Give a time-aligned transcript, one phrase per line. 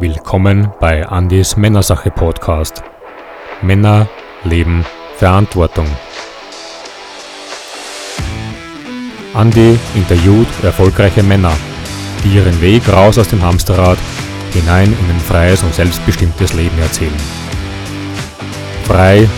[0.00, 2.82] Willkommen bei Andys Männersache Podcast.
[3.62, 4.08] Männer,
[4.42, 4.84] Leben,
[5.16, 5.86] Verantwortung.
[9.36, 11.52] Andy interviewt erfolgreiche Männer,
[12.24, 13.96] die ihren Weg raus aus dem Hamsterrad
[14.52, 17.14] hinein in ein freies und selbstbestimmtes Leben erzählen.
[18.86, 19.28] Frei,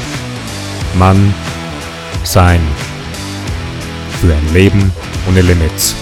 [0.94, 1.34] Mann,
[2.24, 2.62] Sein.
[4.22, 4.90] Für ein Leben
[5.28, 5.94] ohne Limits.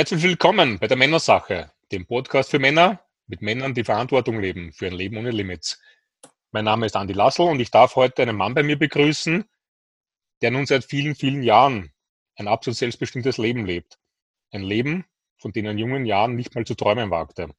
[0.00, 4.86] Herzlich willkommen bei der Männersache, dem Podcast für Männer mit Männern, die Verantwortung leben für
[4.86, 5.78] ein Leben ohne Limits.
[6.52, 9.44] Mein Name ist Andi Lassel und ich darf heute einen Mann bei mir begrüßen,
[10.40, 11.92] der nun seit vielen, vielen Jahren
[12.36, 13.98] ein absolut selbstbestimmtes Leben lebt.
[14.52, 15.04] Ein Leben,
[15.36, 17.50] von dem er in jungen Jahren nicht mal zu träumen wagte.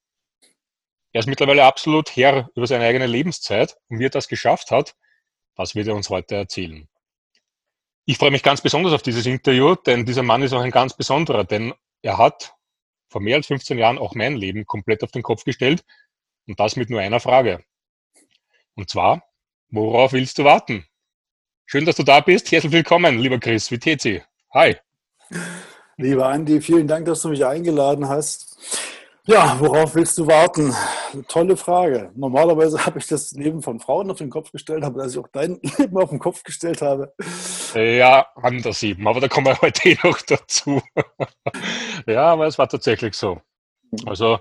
[1.13, 4.95] Er ist mittlerweile absolut Herr über seine eigene Lebenszeit und wie er das geschafft hat,
[5.55, 6.89] das wird er uns heute erzählen.
[8.05, 10.97] Ich freue mich ganz besonders auf dieses Interview, denn dieser Mann ist auch ein ganz
[10.97, 12.55] besonderer, denn er hat
[13.09, 15.83] vor mehr als 15 Jahren auch mein Leben komplett auf den Kopf gestellt
[16.47, 17.63] und das mit nur einer Frage.
[18.75, 19.23] Und zwar,
[19.69, 20.85] worauf willst du warten?
[21.65, 22.51] Schön, dass du da bist.
[22.51, 23.71] Herzlich willkommen, lieber Chris.
[23.71, 24.23] Wie dir?
[24.53, 24.77] Hi.
[25.97, 28.57] Lieber Andi, vielen Dank, dass du mich eingeladen hast.
[29.27, 30.73] Ja, worauf willst du warten?
[31.27, 32.11] Tolle Frage.
[32.15, 35.27] Normalerweise habe ich das Leben von Frauen auf den Kopf gestellt, aber dass ich auch
[35.31, 37.13] dein Leben auf den Kopf gestellt habe.
[37.75, 40.81] Ja, anders eben, aber da kommen wir heute eh noch dazu.
[42.07, 43.39] ja, aber es war tatsächlich so.
[44.07, 44.39] Also,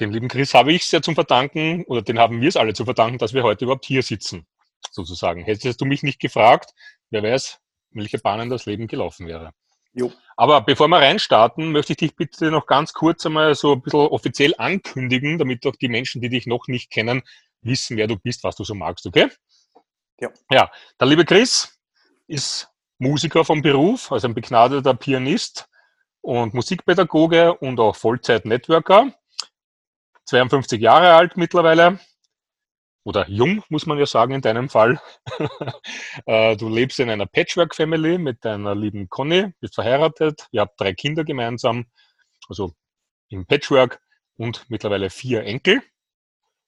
[0.00, 2.74] dem lieben Chris habe ich es ja zum Verdanken, oder den haben wir es alle
[2.74, 4.46] zu verdanken, dass wir heute überhaupt hier sitzen,
[4.90, 5.44] sozusagen.
[5.44, 6.74] Hättest du mich nicht gefragt,
[7.08, 7.58] wer weiß,
[7.92, 9.52] welche Bahnen das Leben gelaufen wäre.
[9.92, 10.12] Jo.
[10.36, 14.00] Aber bevor wir reinstarten, möchte ich dich bitte noch ganz kurz einmal so ein bisschen
[14.00, 17.22] offiziell ankündigen, damit auch die Menschen, die dich noch nicht kennen,
[17.62, 19.28] wissen, wer du bist, was du so magst, okay?
[20.20, 20.30] Ja.
[20.50, 21.78] Ja, der liebe Chris
[22.26, 25.68] ist Musiker vom Beruf, also ein begnadeter Pianist
[26.20, 29.12] und Musikpädagoge und auch Vollzeit-Networker.
[30.26, 31.98] 52 Jahre alt mittlerweile
[33.04, 35.00] oder jung, muss man ja sagen, in deinem Fall.
[36.26, 40.92] Äh, du lebst in einer Patchwork-Family mit deiner lieben Conny, bist verheiratet, ihr habt drei
[40.92, 41.86] Kinder gemeinsam,
[42.48, 42.74] also
[43.28, 44.00] im Patchwork
[44.36, 45.82] und mittlerweile vier Enkel.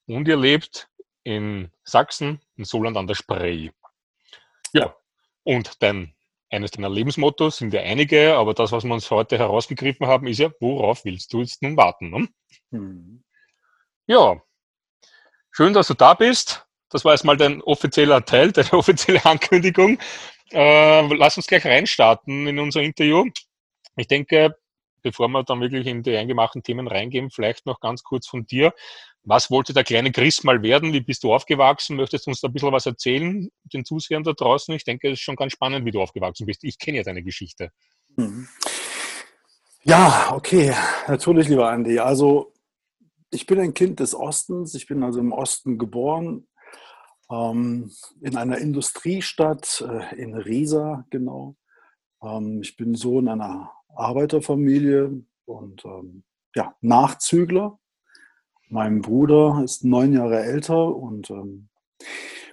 [0.07, 0.89] Und ihr lebt
[1.25, 3.71] in Sachsen, in Soland an der Spree.
[4.73, 4.97] Ja,
[5.43, 6.15] und dein,
[6.51, 10.39] eines deiner Lebensmottos sind ja einige, aber das, was wir uns heute herausgegriffen haben, ist
[10.39, 12.11] ja, worauf willst du jetzt nun warten?
[12.11, 12.29] Ne?
[12.71, 13.25] Mhm.
[14.07, 14.41] Ja,
[15.55, 16.67] Schön, dass du da bist.
[16.89, 19.99] Das war jetzt mal dein offizieller Teil, deine offizielle Ankündigung.
[20.51, 23.27] Äh, lass uns gleich reinstarten in unser Interview.
[23.97, 24.57] Ich denke,
[25.03, 28.73] bevor wir dann wirklich in die eingemachten Themen reingehen, vielleicht noch ganz kurz von dir.
[29.25, 30.95] Was wollte der kleine Chris mal werden?
[30.95, 31.97] Wie bist du aufgewachsen?
[31.97, 34.75] Möchtest du uns da ein bisschen was erzählen, den Zusehern da draußen?
[34.75, 36.65] Ich denke, es ist schon ganz spannend, wie du aufgewachsen bist.
[36.65, 37.73] Ich kenne ja deine Geschichte.
[38.17, 38.49] Mhm.
[39.85, 40.75] Ja, okay,
[41.09, 41.99] natürlich, lieber Andi.
[41.99, 42.53] Also
[43.33, 44.75] ich bin ein Kind des Ostens.
[44.75, 46.47] Ich bin also im Osten geboren,
[47.31, 51.57] ähm, in einer Industriestadt äh, in Riesa, genau.
[52.23, 57.79] Ähm, ich bin Sohn einer Arbeiterfamilie und ähm, ja, Nachzügler.
[58.69, 61.69] Mein Bruder ist neun Jahre älter und ähm,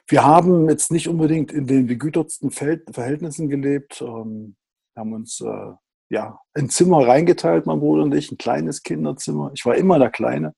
[0.08, 4.02] wir haben jetzt nicht unbedingt in den begütertsten Verhältnissen gelebt.
[4.02, 4.56] Ähm,
[4.94, 5.74] wir haben uns äh,
[6.10, 9.52] ja, ein Zimmer reingeteilt, mein Bruder und ich, ein kleines Kinderzimmer.
[9.54, 10.56] Ich war immer der Kleine.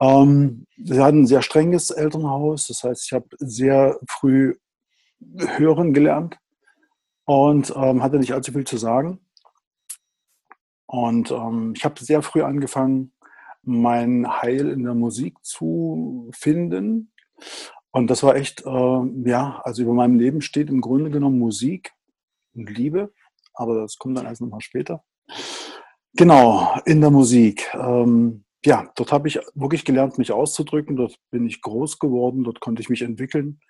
[0.00, 4.54] Ähm, wir hatten ein sehr strenges Elternhaus, das heißt, ich habe sehr früh
[5.56, 6.38] hören gelernt
[7.24, 9.20] und ähm, hatte nicht allzu viel zu sagen.
[10.86, 13.12] Und ähm, ich habe sehr früh angefangen,
[13.62, 17.12] mein Heil in der Musik zu finden.
[17.92, 21.92] Und das war echt, äh, ja, also über meinem Leben steht im Grunde genommen Musik
[22.54, 23.12] und Liebe,
[23.54, 25.04] aber das kommt dann erst nochmal später.
[26.14, 27.70] Genau, in der Musik.
[27.74, 30.96] Ähm, ja, dort habe ich wirklich gelernt, mich auszudrücken.
[30.96, 32.44] Dort bin ich groß geworden.
[32.44, 33.60] Dort konnte ich mich entwickeln.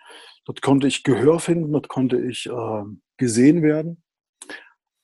[0.45, 1.73] Dort konnte ich Gehör finden.
[1.73, 2.83] Dort konnte ich äh,
[3.17, 4.03] gesehen werden.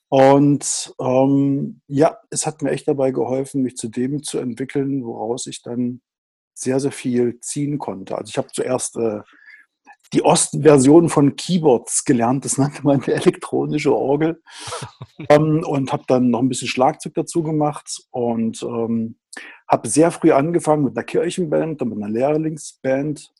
[0.09, 5.45] Und ähm, ja, es hat mir echt dabei geholfen, mich zu dem zu entwickeln, woraus
[5.45, 6.01] ich dann
[6.55, 8.17] sehr, sehr viel ziehen konnte.
[8.17, 9.21] Also ich habe zuerst äh,
[10.13, 12.45] die Ostversion von Keyboards gelernt.
[12.45, 14.41] Das nannte man eine elektronische Orgel.
[15.29, 19.17] ähm, und habe dann noch ein bisschen Schlagzeug dazu gemacht und ähm,
[19.67, 23.31] habe sehr früh angefangen mit einer Kirchenband, dann mit einer Lehrlingsband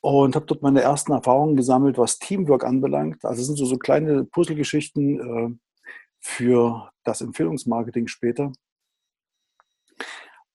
[0.00, 3.24] und habe dort meine ersten Erfahrungen gesammelt, was Teamwork anbelangt.
[3.24, 5.58] Also es sind so, so kleine Puzzlegeschichten äh,
[6.20, 8.52] für das Empfehlungsmarketing später.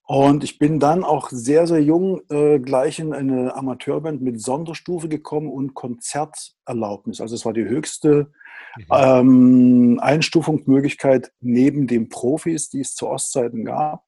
[0.06, 5.08] Und ich bin dann auch sehr, sehr jung äh, gleich in eine Amateurband mit Sonderstufe
[5.08, 7.22] gekommen und Konzerterlaubnis.
[7.22, 8.32] Also es war die höchste
[8.76, 8.86] mhm.
[8.92, 14.04] ähm, Einstufungsmöglichkeit neben den Profis, die es zu Ostzeiten gab.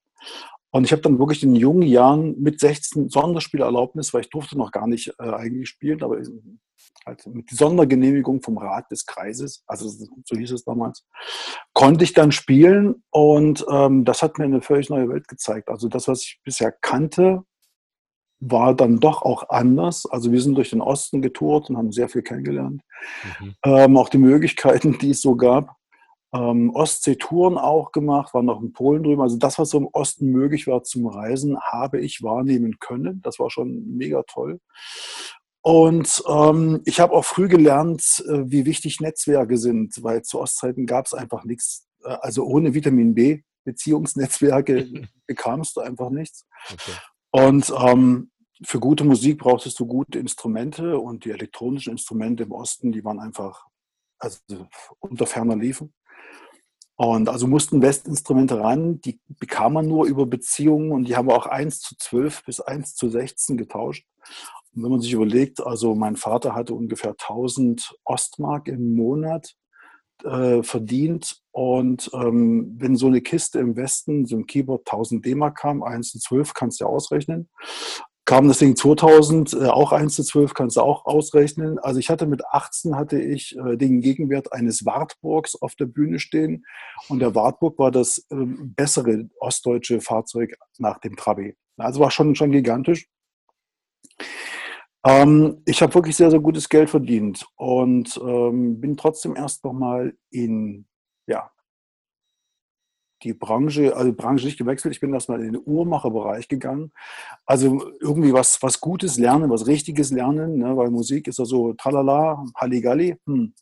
[0.75, 4.73] Und ich habe dann wirklich in jungen Jahren mit 16 Sonderspielerlaubnis, weil ich durfte noch
[4.73, 6.17] gar nicht äh, eigentlich spielen, aber
[7.05, 11.05] halt mit Sondergenehmigung vom Rat des Kreises, also so hieß es damals,
[11.71, 15.69] konnte ich dann spielen und ähm, das hat mir eine völlig neue Welt gezeigt.
[15.69, 17.43] Also das, was ich bisher kannte,
[18.41, 20.05] war dann doch auch anders.
[20.05, 22.81] Also wir sind durch den Osten getourt und haben sehr viel kennengelernt.
[23.39, 23.55] Mhm.
[23.63, 25.74] Ähm, auch die Möglichkeiten, die es so gab
[26.35, 29.21] ähm, Ostsee-Touren auch gemacht, war noch in Polen drüben.
[29.21, 33.21] Also das, was so im Osten möglich war zum Reisen, habe ich wahrnehmen können.
[33.21, 34.59] Das war schon mega toll.
[35.61, 40.85] Und ähm, ich habe auch früh gelernt, äh, wie wichtig Netzwerke sind, weil zu Ostzeiten
[40.85, 41.87] gab es einfach nichts.
[42.03, 44.87] Äh, also ohne Vitamin B Beziehungsnetzwerke
[45.27, 46.45] bekamst du einfach nichts.
[46.71, 46.91] Okay.
[47.31, 48.31] Und ähm,
[48.63, 53.19] für gute Musik brauchtest du gute Instrumente und die elektronischen Instrumente im Osten, die waren
[53.19, 53.65] einfach
[54.19, 54.39] also
[54.99, 55.93] unter ferner Liefen.
[56.97, 61.35] Und also mussten Westinstrumente ran, die bekam man nur über Beziehungen und die haben wir
[61.35, 64.05] auch 1 zu 12 bis 1 zu 16 getauscht.
[64.73, 69.55] Und wenn man sich überlegt, also mein Vater hatte ungefähr 1000 Ostmark im Monat
[70.23, 75.57] äh, verdient und ähm, wenn so eine Kiste im Westen, so ein Keyboard 1000 D-Mark
[75.57, 77.49] kam, 1 zu 12 kannst du ja ausrechnen,
[78.25, 81.77] kam das Ding 2000, äh, auch 1 zu 12, kannst du auch ausrechnen.
[81.79, 86.19] Also ich hatte mit 18 hatte ich äh, den Gegenwert eines Wartburgs auf der Bühne
[86.19, 86.65] stehen
[87.07, 91.55] und der Wartburg war das äh, bessere ostdeutsche Fahrzeug nach dem Trabi.
[91.77, 93.07] Also war schon, schon gigantisch.
[95.05, 100.17] Ähm, ich habe wirklich sehr, sehr gutes Geld verdient und ähm, bin trotzdem erst nochmal
[100.31, 100.87] in
[101.27, 101.51] ja,
[103.25, 104.93] die Branche, also die Branche nicht gewechselt.
[104.93, 106.91] Ich bin erstmal in den Uhrmacherbereich gegangen.
[107.45, 110.77] Also irgendwie was, was Gutes lernen, was Richtiges lernen, ne?
[110.77, 113.17] weil Musik ist ja so tralala, Halligalli.
[113.25, 113.53] Hm.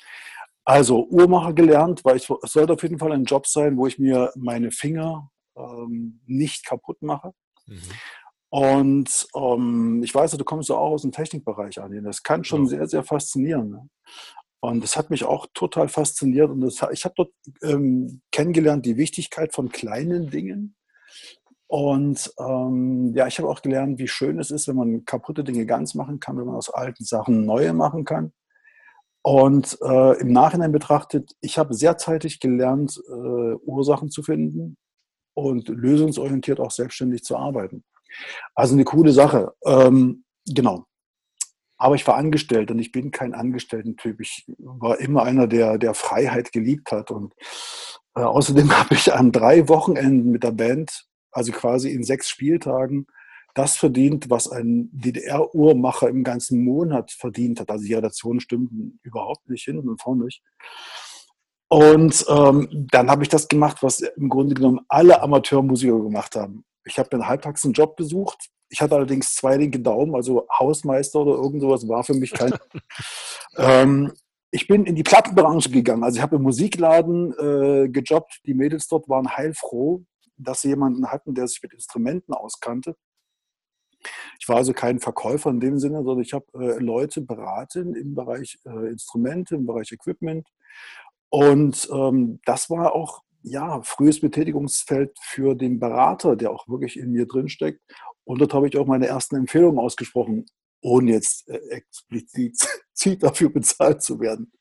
[0.65, 4.00] Also Uhrmacher gelernt, weil ich, es sollte auf jeden Fall ein Job sein, wo ich
[4.00, 7.33] mir meine Finger ähm, nicht kaputt mache.
[7.65, 7.80] Mhm.
[8.50, 12.04] Und ähm, ich weiß, du kommst ja auch aus dem Technikbereich an.
[12.04, 12.69] Das kann schon ja.
[12.69, 13.69] sehr, sehr faszinieren.
[13.71, 13.89] Ne?
[14.63, 16.50] Und das hat mich auch total fasziniert.
[16.50, 17.33] Und das, ich habe dort
[17.63, 20.77] ähm, kennengelernt die Wichtigkeit von kleinen Dingen.
[21.68, 25.65] Und ähm, ja, ich habe auch gelernt, wie schön es ist, wenn man kaputte Dinge
[25.65, 28.31] ganz machen kann, wenn man aus alten Sachen neue machen kann.
[29.21, 34.77] Und äh, im Nachhinein betrachtet, ich habe sehr zeitig gelernt, äh, Ursachen zu finden
[35.33, 37.83] und lösungsorientiert auch selbstständig zu arbeiten.
[38.56, 39.51] Also eine coole Sache.
[39.65, 40.86] Ähm, genau.
[41.84, 44.22] Aber ich war angestellt und ich bin kein Angestellten-Typ.
[44.22, 47.12] Ich war immer einer, der, der Freiheit geliebt hat.
[47.12, 47.34] Und
[48.16, 53.06] äh, außerdem habe ich an drei Wochenenden mit der Band, also quasi in sechs Spieltagen,
[53.54, 57.70] das verdient, was ein DDR-Uhrmacher im ganzen Monat verdient hat.
[57.70, 60.42] Also die Relationen stimmten überhaupt nicht hin und vorne nicht.
[61.68, 66.64] Und ähm, dann habe ich das gemacht, was im Grunde genommen alle Amateurmusiker gemacht haben.
[66.86, 71.20] Ich habe mir halbtags einen Job besucht, ich hatte allerdings zwei linke Daumen, also Hausmeister
[71.20, 72.56] oder irgend sowas war für mich kein.
[73.58, 74.12] ähm,
[74.50, 76.04] ich bin in die Plattenbranche gegangen.
[76.04, 78.42] Also ich habe im Musikladen äh, gejobbt.
[78.48, 80.04] Die Mädels dort waren heilfroh,
[80.38, 82.96] dass sie jemanden hatten, der sich mit Instrumenten auskannte.
[84.40, 88.16] Ich war also kein Verkäufer in dem Sinne, sondern ich habe äh, Leute beraten im
[88.16, 90.48] Bereich äh, Instrumente, im Bereich Equipment.
[91.30, 97.12] Und ähm, das war auch ja, frühes Betätigungsfeld für den Berater, der auch wirklich in
[97.12, 97.82] mir drinsteckt.
[98.25, 100.46] Und dort habe ich auch meine ersten Empfehlungen ausgesprochen,
[100.82, 102.58] ohne jetzt äh, explizit
[103.22, 104.51] dafür bezahlt zu werden.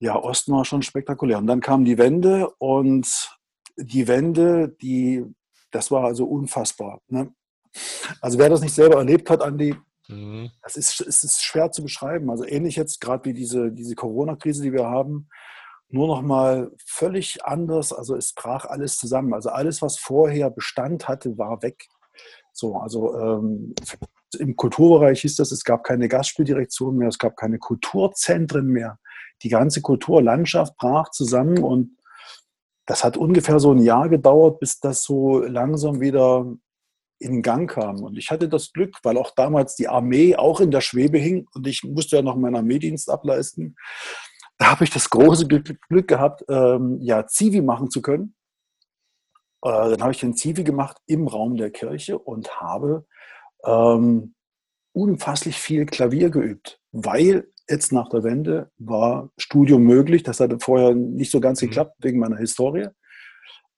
[0.00, 1.38] Ja, Osten war schon spektakulär.
[1.38, 3.30] Und dann kam die Wende und
[3.76, 5.24] die Wende, die,
[5.70, 7.00] das war also unfassbar.
[7.08, 7.32] Ne?
[8.20, 9.74] Also wer das nicht selber erlebt hat, Andi,
[10.08, 10.50] mhm.
[10.62, 12.30] das ist, es ist schwer zu beschreiben.
[12.30, 15.28] Also ähnlich jetzt gerade wie diese, diese Corona-Krise, die wir haben,
[15.90, 17.92] nur noch mal völlig anders.
[17.92, 19.32] Also es brach alles zusammen.
[19.32, 21.88] Also alles, was vorher Bestand hatte, war weg.
[22.58, 23.72] So, also ähm,
[24.36, 28.98] im Kulturbereich hieß das, es gab keine Gastspieldirektion mehr, es gab keine Kulturzentren mehr.
[29.42, 31.96] Die ganze Kulturlandschaft brach zusammen und
[32.84, 36.52] das hat ungefähr so ein Jahr gedauert, bis das so langsam wieder
[37.20, 38.02] in Gang kam.
[38.02, 41.46] Und ich hatte das Glück, weil auch damals die Armee auch in der Schwebe hing
[41.54, 43.76] und ich musste ja noch meinen Armeedienst ableisten.
[44.58, 48.34] Da habe ich das große Glück, gehabt, ähm, ja, Zivi machen zu können.
[49.62, 53.06] Äh, dann habe ich den Zivi gemacht im Raum der Kirche und habe
[53.64, 54.34] ähm,
[54.92, 60.22] unfasslich viel Klavier geübt, weil jetzt nach der Wende war Studium möglich.
[60.22, 61.66] Das hatte vorher nicht so ganz mhm.
[61.66, 62.88] geklappt wegen meiner Historie.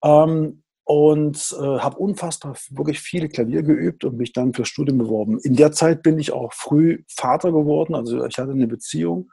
[0.03, 5.39] Ähm, und äh, habe unfassbar wirklich viele Klavier geübt und mich dann fürs Studium beworben.
[5.39, 9.31] In der Zeit bin ich auch früh Vater geworden, also ich hatte eine Beziehung,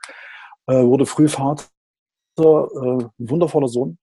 [0.68, 1.66] äh, wurde früh Vater,
[2.38, 2.44] äh,
[3.18, 3.98] wundervoller Sohn.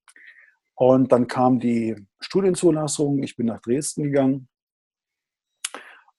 [0.74, 4.48] Und dann kam die Studienzulassung, ich bin nach Dresden gegangen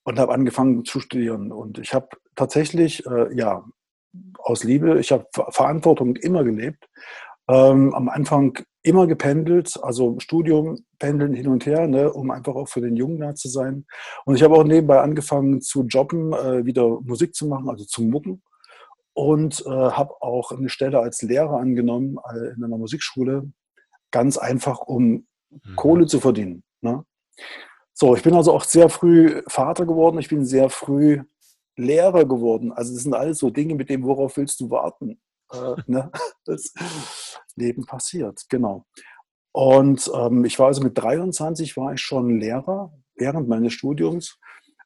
[0.03, 1.51] und habe angefangen zu studieren.
[1.51, 3.65] Und ich habe tatsächlich, äh, ja,
[4.39, 6.87] aus Liebe, ich habe Verantwortung immer gelebt.
[7.47, 12.67] Ähm, am Anfang immer gependelt, also Studium, pendeln hin und her, ne, um einfach auch
[12.67, 13.85] für den Jungen da zu sein.
[14.25, 18.03] Und ich habe auch nebenbei angefangen zu jobben, äh, wieder Musik zu machen, also zu
[18.03, 18.41] mucken.
[19.13, 23.51] Und äh, habe auch eine Stelle als Lehrer angenommen äh, in einer Musikschule,
[24.15, 25.75] ganz einfach, um mhm.
[25.75, 26.63] Kohle zu verdienen.
[26.79, 27.03] Ne?
[27.93, 31.21] So, ich bin also auch sehr früh Vater geworden, ich bin sehr früh
[31.75, 32.71] Lehrer geworden.
[32.71, 35.19] Also das sind alles so Dinge, mit denen, worauf willst du warten?
[35.51, 36.11] Äh, ne?
[36.45, 36.73] Das
[37.57, 38.85] Leben passiert, genau.
[39.51, 44.39] Und ähm, ich war also mit 23 war ich schon Lehrer während meines Studiums.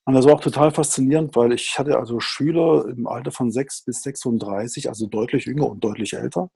[0.06, 3.86] Und das war auch total faszinierend, weil ich hatte also Schüler im Alter von 6
[3.86, 6.50] bis 36, also deutlich jünger und deutlich älter.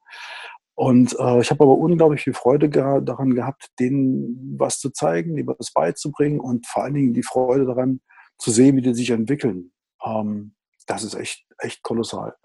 [0.75, 5.37] Und äh, ich habe aber unglaublich viel Freude ge daran gehabt, denen was zu zeigen,
[5.37, 8.01] ihnen was beizubringen und vor allen Dingen die Freude daran
[8.39, 9.71] zu sehen, wie die sich entwickeln.
[10.03, 10.55] Ähm,
[10.87, 12.35] das ist echt, echt kolossal.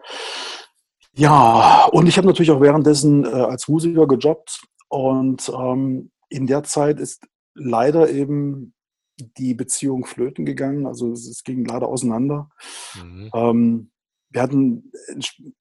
[1.12, 6.62] Ja, und ich habe natürlich auch währenddessen äh, als Musiker gejobbt und ähm, in der
[6.64, 8.74] Zeit ist leider eben
[9.18, 10.86] die Beziehung flöten gegangen.
[10.86, 12.50] Also es, es ging leider auseinander.
[12.94, 13.30] Mhm.
[13.34, 13.90] Ähm,
[14.30, 14.92] wir hatten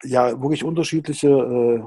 [0.03, 1.83] ja wirklich unterschiedliche äh,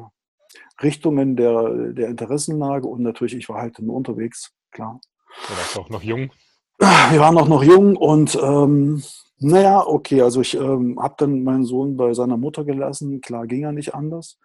[0.83, 5.01] Richtungen der, der Interessenlage und natürlich, ich war halt nur unterwegs, klar.
[5.49, 6.31] Du warst auch noch jung.
[6.79, 9.03] Wir waren auch noch jung und ähm,
[9.39, 13.65] naja, okay, also ich ähm, habe dann meinen Sohn bei seiner Mutter gelassen, klar ging
[13.65, 14.39] er nicht anders.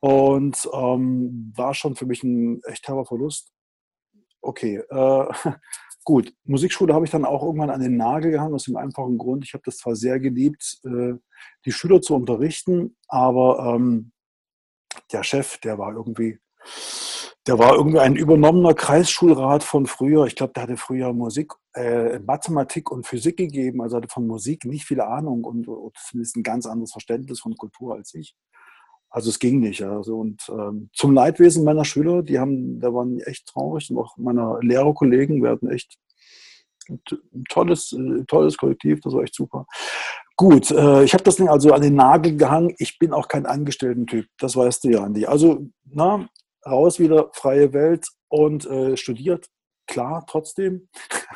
[0.00, 3.52] Und ähm, war schon für mich ein echt herber Verlust.
[4.40, 5.24] Okay, äh,
[6.04, 6.32] gut.
[6.44, 9.52] Musikschule habe ich dann auch irgendwann an den Nagel gehangen, aus dem einfachen Grund, ich
[9.52, 11.14] habe das zwar sehr geliebt, äh,
[11.64, 14.12] die Schüler zu unterrichten, aber ähm,
[15.12, 16.38] der Chef, der war irgendwie,
[17.46, 20.26] der war irgendwie ein übernommener Kreisschulrat von früher.
[20.26, 24.64] Ich glaube, der hatte früher Musik, äh, Mathematik und Physik gegeben, also hatte von Musik
[24.64, 28.34] nicht viel Ahnung und, und zumindest ein ganz anderes Verständnis von Kultur als ich.
[29.10, 29.82] Also es ging nicht.
[29.82, 34.16] Also und ähm, zum Leidwesen meiner Schüler, die haben, da waren echt traurig und auch
[34.16, 35.98] meiner Lehrerkollegen, hatten echt
[36.90, 39.66] ein tolles, äh, tolles Kollektiv, das war echt super.
[40.36, 42.74] Gut, äh, ich habe das Ding also an den Nagel gehangen.
[42.78, 45.26] Ich bin auch kein Angestellten-Typ, das weißt du ja, Andi.
[45.26, 46.28] Also, na,
[46.66, 49.46] raus wieder, freie Welt und äh, studiert,
[49.86, 50.88] klar, trotzdem.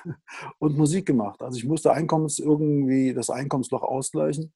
[0.58, 1.42] und Musik gemacht.
[1.42, 4.52] Also ich musste Einkommens irgendwie das Einkommensloch ausgleichen.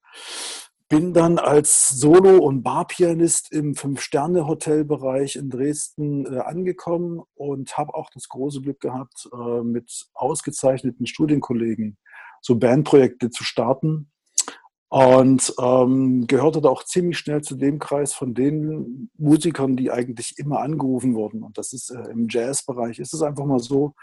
[0.89, 8.09] Bin dann als Solo- und Barpianist im Fünf-Sterne-Hotelbereich in Dresden äh, angekommen und habe auch
[8.11, 11.99] das große Glück gehabt, äh, mit ausgezeichneten Studienkollegen
[12.41, 14.11] so Bandprojekte zu starten
[14.89, 20.39] und ähm, gehörte da auch ziemlich schnell zu dem Kreis von den Musikern, die eigentlich
[20.39, 21.43] immer angerufen wurden.
[21.43, 23.95] Und das ist äh, im Jazzbereich ist es einfach mal so,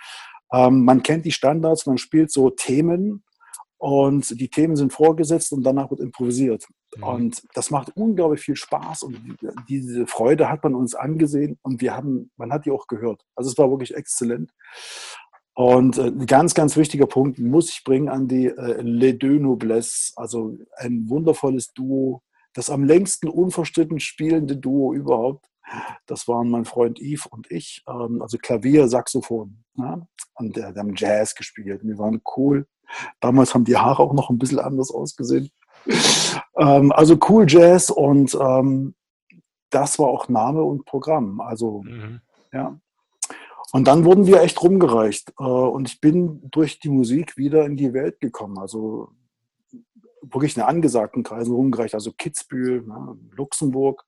[0.54, 3.24] ähm, man kennt die Standards, man spielt so Themen
[3.78, 6.66] und die Themen sind vorgesetzt und danach wird improvisiert.
[6.96, 7.04] Mhm.
[7.04, 9.20] Und das macht unglaublich viel Spaß und
[9.70, 13.24] diese Freude hat man uns angesehen und wir haben, man hat die auch gehört.
[13.36, 14.52] Also es war wirklich exzellent.
[15.56, 19.40] Und äh, ein ganz, ganz wichtiger Punkt muss ich bringen an die äh, Les Deux
[19.40, 22.22] Noblesse, also ein wundervolles Duo,
[22.54, 25.46] das am längsten unverstritten spielende Duo überhaupt.
[26.06, 29.64] Das waren mein Freund Yves und ich, ähm, also Klavier, Saxophon.
[29.78, 30.06] Ja?
[30.36, 31.82] Und der, der haben Jazz gespielt.
[31.84, 32.68] Wir waren cool.
[33.20, 35.52] Damals haben die Haare auch noch ein bisschen anders ausgesehen.
[36.58, 38.96] ähm, also cool Jazz und ähm,
[39.70, 41.42] das war auch Name und Programm.
[41.42, 42.22] Also, mhm.
[42.52, 42.80] ja.
[43.72, 45.34] Und dann wurden wir echt rumgereicht.
[45.40, 48.58] Äh, und ich bin durch die Musik wieder in die Welt gekommen.
[48.58, 49.10] Also
[50.22, 51.94] wirklich in angesagten Kreisen rumgereicht.
[51.94, 54.06] Also Kitzbühel, ne, Luxemburg.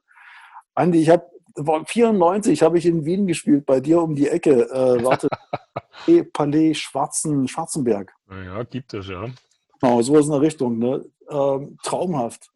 [0.74, 4.70] Andi, ich habe 94 habe ich in Wien gespielt, bei dir um die Ecke.
[4.70, 5.28] Äh, warte,
[6.34, 8.14] Palais Schwarzen, Schwarzenberg.
[8.30, 9.26] Ja, gibt es ja.
[9.80, 10.78] Genau, sowas in der Richtung.
[10.78, 11.06] Ne?
[11.30, 12.50] Ähm, traumhaft.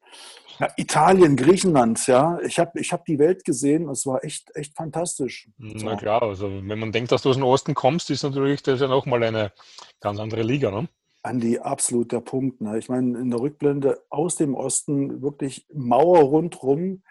[0.60, 2.40] Ja, Italien, Griechenland, ja.
[2.46, 5.50] Ich habe ich hab die Welt gesehen, es war echt, echt fantastisch.
[5.58, 8.80] Na klar, also wenn man denkt, dass du aus dem Osten kommst, ist natürlich das
[8.80, 9.52] ja nochmal eine
[10.00, 10.88] ganz andere Liga, ne?
[11.24, 12.62] Andi, absolut der Punkt.
[12.62, 12.78] Ne?
[12.78, 17.04] Ich meine, in der Rückblende aus dem Osten wirklich Mauer rundrum,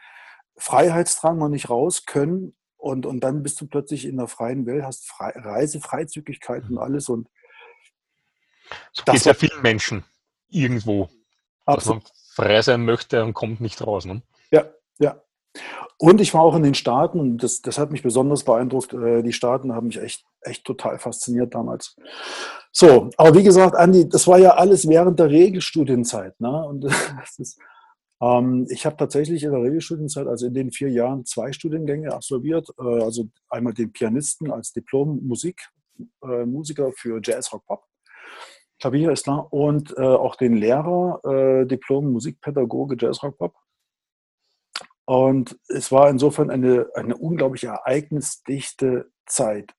[0.60, 4.84] Freiheitsdrang mal nicht raus können und, und dann bist du plötzlich in der freien Welt,
[4.84, 6.78] hast Fre Reisefreizügigkeit und mhm.
[6.78, 7.28] alles und
[8.92, 10.04] so geht es ja vielen Menschen
[10.48, 11.08] irgendwo.
[11.66, 14.04] Absolut frei sein möchte und kommt nicht raus.
[14.04, 14.22] Ne?
[14.50, 14.64] Ja,
[14.98, 15.20] ja.
[15.98, 18.92] Und ich war auch in den Staaten und das, das hat mich besonders beeindruckt.
[18.94, 21.96] Äh, die Staaten haben mich echt, echt total fasziniert damals.
[22.72, 26.40] So, aber wie gesagt, Andi, das war ja alles während der Regelstudienzeit.
[26.40, 26.64] Ne?
[26.64, 26.84] Und
[27.38, 27.58] ist,
[28.20, 32.68] ähm, ich habe tatsächlich in der Regelstudienzeit, also in den vier Jahren, zwei Studiengänge absolviert.
[32.78, 35.68] Äh, also einmal den Pianisten als Diplom-Musiker
[36.22, 37.84] äh, für Jazz, Rock, Pop.
[38.78, 39.36] Klavier ist da.
[39.36, 43.54] Und äh, auch den Lehrer, äh, Diplom-Musikpädagoge Jazz, Rock, Pop.
[45.06, 49.72] Und es war insofern eine, eine unglaublich ereignisdichte Zeit.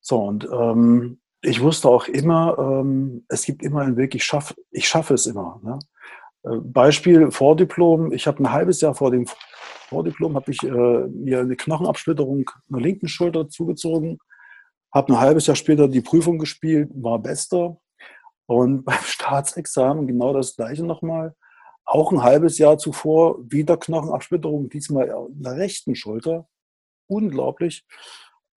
[0.00, 4.54] So, und ähm, ich wusste auch immer, ähm, es gibt immer einen Weg, ich schaffe
[4.70, 5.60] ich schaff es immer.
[5.62, 5.78] Ne?
[6.62, 9.26] Beispiel Vordiplom, ich habe ein halbes Jahr vor dem
[9.88, 14.18] Vordiplom, habe ich äh, mir eine Knochenabsplitterung einer linken Schulter zugezogen,
[14.92, 17.78] habe ein halbes Jahr später die Prüfung gespielt, war bester.
[18.46, 21.34] Und beim Staatsexamen genau das gleiche nochmal
[21.84, 26.46] auch ein halbes Jahr zuvor wieder Knochenabsplitterung, diesmal in der rechten Schulter.
[27.06, 27.86] Unglaublich.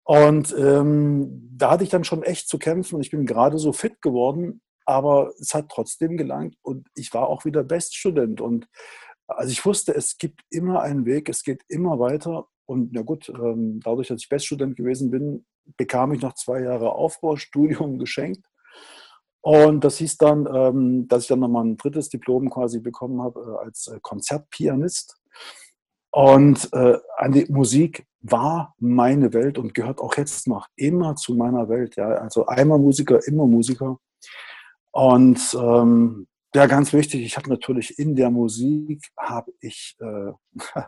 [0.03, 3.71] Und ähm, da hatte ich dann schon echt zu kämpfen und ich bin gerade so
[3.71, 8.41] fit geworden, aber es hat trotzdem gelangt und ich war auch wieder Beststudent.
[8.41, 8.67] Und
[9.27, 12.47] also ich wusste, es gibt immer einen Weg, es geht immer weiter.
[12.65, 15.45] Und ja gut, ähm, dadurch, dass ich Beststudent gewesen bin,
[15.77, 18.43] bekam ich noch zwei Jahre Aufbaustudium geschenkt.
[19.41, 23.41] Und das hieß dann, ähm, dass ich dann nochmal ein drittes Diplom quasi bekommen habe
[23.41, 25.21] äh, als äh, Konzertpianist.
[26.11, 31.69] Und äh, die Musik war meine Welt und gehört auch jetzt noch immer zu meiner
[31.69, 31.99] Welt.
[31.99, 33.99] Also einmal Musiker, immer Musiker.
[34.91, 40.31] Und ähm, ja, ganz wichtig, ich habe natürlich in der Musik habe ich äh,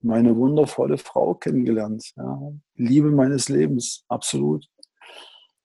[0.00, 2.12] meine wundervolle Frau kennengelernt.
[2.16, 2.38] Ja?
[2.74, 4.66] Liebe meines Lebens, absolut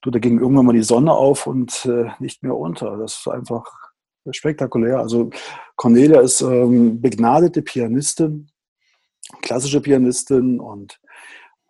[0.02, 2.98] du, da ging irgendwann mal die Sonne auf und äh, nicht mehr unter.
[2.98, 3.66] Das ist einfach
[4.32, 5.00] spektakulär.
[5.00, 5.32] Also
[5.76, 8.50] Cornelia ist ähm, begnadete Pianistin,
[9.42, 11.00] klassische Pianistin und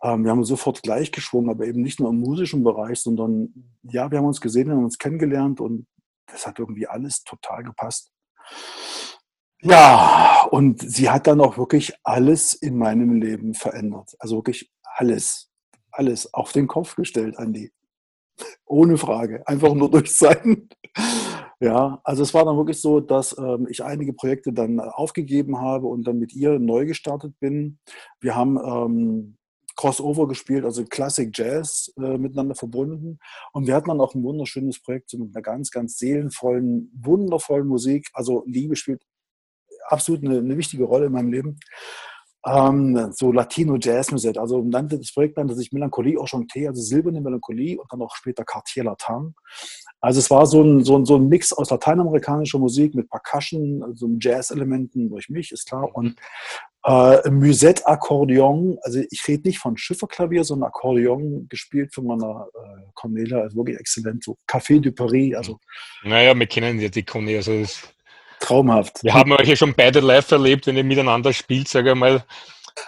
[0.02, 4.18] ähm, wir haben sofort gleichgeschwungen, aber eben nicht nur im musischen Bereich, sondern ja, wir
[4.18, 5.86] haben uns gesehen, wir haben uns kennengelernt und
[6.32, 8.10] das hat irgendwie alles total gepasst.
[9.62, 14.16] Ja, und sie hat dann auch wirklich alles in meinem Leben verändert.
[14.18, 15.50] Also wirklich alles,
[15.90, 17.70] alles auf den Kopf gestellt, Andi.
[18.64, 19.46] Ohne Frage.
[19.46, 20.68] Einfach nur durch sein.
[21.62, 25.88] Ja, also es war dann wirklich so, dass ähm, ich einige Projekte dann aufgegeben habe
[25.88, 27.78] und dann mit ihr neu gestartet bin.
[28.18, 29.36] Wir haben ähm,
[29.80, 33.18] Crossover gespielt, also Classic Jazz äh, miteinander verbunden.
[33.54, 37.66] Und wir hatten dann auch ein wunderschönes Projekt so mit einer ganz, ganz seelenvollen, wundervollen
[37.66, 38.10] Musik.
[38.12, 39.02] Also Liebe spielt
[39.86, 41.58] absolut eine, eine wichtige Rolle in meinem Leben
[42.46, 44.36] ähm, so Latino Jazz Musik.
[44.38, 48.44] Also nannte, das Projekt nannte sich Melancholie Enchanté, also silberne Melancholie und dann auch später
[48.44, 49.34] Cartier Latin.
[50.00, 53.82] Also es war so ein, so, ein, so ein Mix aus lateinamerikanischer Musik mit Percussion,
[53.82, 56.16] also Jazz-Elementen durch mich, ist klar, und
[56.84, 62.82] äh, Musette Akkordeon, also ich rede nicht von Schifferklavier, sondern Akkordeon gespielt von meiner äh,
[62.94, 65.58] Cornelia, also wirklich exzellent, so Café du Paris, also.
[66.02, 67.82] Naja, wir kennen ja die Cornelia, also das
[68.40, 69.04] Traumhaft.
[69.04, 72.24] Wir haben euch ja schon beide live erlebt, wenn ihr miteinander spielt, sage ich mal.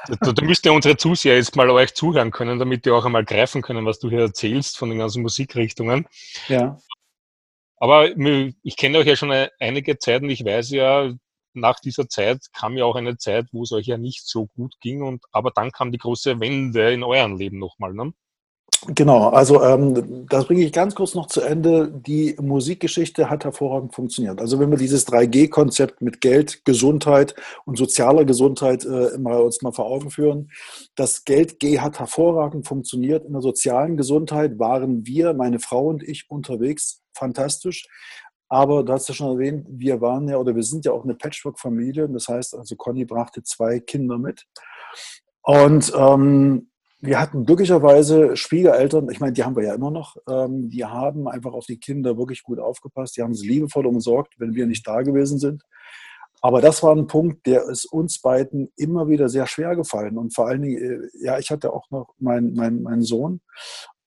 [0.08, 3.24] Da, da müsst ihr unsere Zuseher jetzt mal euch zuhören können, damit die auch einmal
[3.24, 6.06] greifen können, was du hier erzählst von den ganzen Musikrichtungen.
[6.48, 6.78] Ja.
[7.82, 8.08] Aber
[8.62, 11.12] ich kenne euch ja schon einige Zeit und ich weiß ja,
[11.52, 14.76] nach dieser Zeit kam ja auch eine Zeit, wo es euch ja nicht so gut
[14.80, 18.12] ging und aber dann kam die große Wende in eurem Leben nochmal, ne?
[18.88, 21.88] Genau, also ähm, das bringe ich ganz kurz noch zu Ende.
[21.88, 24.40] Die Musikgeschichte hat hervorragend funktioniert.
[24.40, 29.70] Also wenn wir dieses 3G-Konzept mit Geld, Gesundheit und sozialer Gesundheit äh, mal, uns mal
[29.70, 30.50] vor Augen führen,
[30.96, 33.24] das Geld G hat hervorragend funktioniert.
[33.24, 37.02] In der sozialen Gesundheit waren wir, meine Frau und ich, unterwegs.
[37.14, 37.86] Fantastisch.
[38.48, 41.14] Aber du hast ja schon erwähnt, wir waren ja oder wir sind ja auch eine
[41.14, 42.08] Patchwork-Familie.
[42.08, 44.44] Das heißt, also Conny brachte zwei Kinder mit.
[45.42, 46.71] Und ähm,
[47.02, 51.26] wir hatten glücklicherweise Schwiegereltern, ich meine, die haben wir ja immer noch, ähm, die haben
[51.26, 54.86] einfach auf die Kinder wirklich gut aufgepasst, die haben sie liebevoll umsorgt, wenn wir nicht
[54.86, 55.64] da gewesen sind.
[56.40, 60.16] Aber das war ein Punkt, der ist uns beiden immer wieder sehr schwer gefallen.
[60.16, 63.40] Und vor allen Dingen, äh, ja, ich hatte auch noch meinen mein, mein Sohn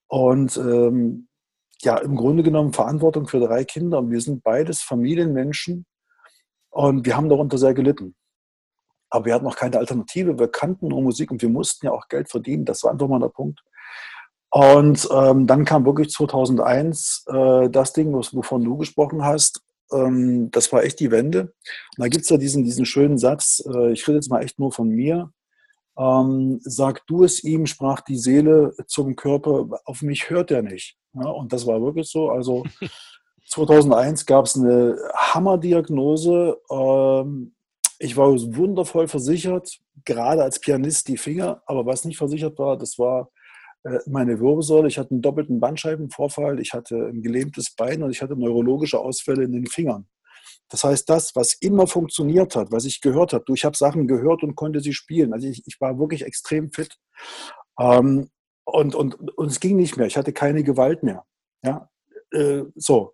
[0.08, 1.28] und ähm,
[1.82, 4.00] ja, im Grunde genommen Verantwortung für drei Kinder.
[4.00, 5.86] Und wir sind beides Familienmenschen
[6.70, 8.16] und wir haben darunter sehr gelitten
[9.16, 10.38] aber wir hatten noch keine Alternative.
[10.38, 12.66] Wir kannten nur Musik und wir mussten ja auch Geld verdienen.
[12.66, 13.64] Das war einfach mal der Punkt.
[14.50, 19.62] Und ähm, dann kam wirklich 2001 äh, das Ding, wovon du gesprochen hast.
[19.92, 21.42] Ähm, das war echt die Wende.
[21.42, 24.60] Und da gibt es ja diesen, diesen schönen Satz, äh, ich rede jetzt mal echt
[24.60, 25.32] nur von mir.
[25.98, 30.98] Ähm, sag du es ihm, sprach die Seele zum Körper, auf mich hört er nicht.
[31.14, 32.30] Ja, und das war wirklich so.
[32.30, 32.64] Also
[33.48, 36.58] 2001 gab es eine Hammerdiagnose.
[36.70, 37.55] Ähm,
[38.00, 42.98] ich war wundervoll versichert, gerade als Pianist die Finger, aber was nicht versichert war, das
[43.00, 43.32] war
[43.84, 44.88] äh, meine Wirbelsäule.
[44.88, 49.44] Ich hatte einen doppelten Bandscheibenvorfall, ich hatte ein gelähmtes Bein und ich hatte neurologische Ausfälle
[49.44, 50.08] in den Fingern.
[50.70, 54.08] Das heißt, das, was immer funktioniert hat, was ich gehört habe, du, ich habe Sachen
[54.08, 55.34] gehört und konnte sie spielen.
[55.34, 56.98] Also ich, ich war wirklich extrem fit.
[57.80, 58.30] Ähm,
[58.64, 60.08] und, und, und es ging nicht mehr.
[60.08, 61.24] Ich hatte keine Gewalt mehr.
[61.64, 61.90] Ja,
[62.32, 63.14] äh, so.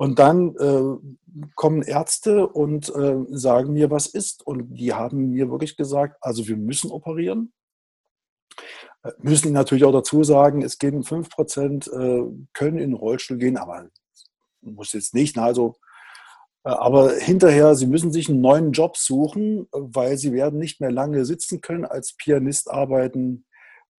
[0.00, 4.46] Und dann äh, kommen Ärzte und äh, sagen mir, was ist.
[4.46, 7.52] Und die haben mir wirklich gesagt, also wir müssen operieren.
[9.02, 13.58] Äh, müssen natürlich auch dazu sagen, es gehen 5%, äh, können in den Rollstuhl gehen,
[13.58, 13.90] aber
[14.62, 15.36] muss jetzt nicht.
[15.36, 15.76] Na, also,
[16.64, 20.92] äh, aber hinterher, sie müssen sich einen neuen Job suchen, weil sie werden nicht mehr
[20.92, 23.44] lange sitzen können, als Pianist arbeiten.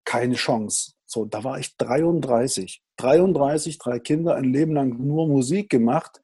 [0.03, 0.93] Keine Chance.
[1.11, 2.81] So, da war ich 33.
[2.97, 6.21] 33, drei Kinder, ein Leben lang nur Musik gemacht.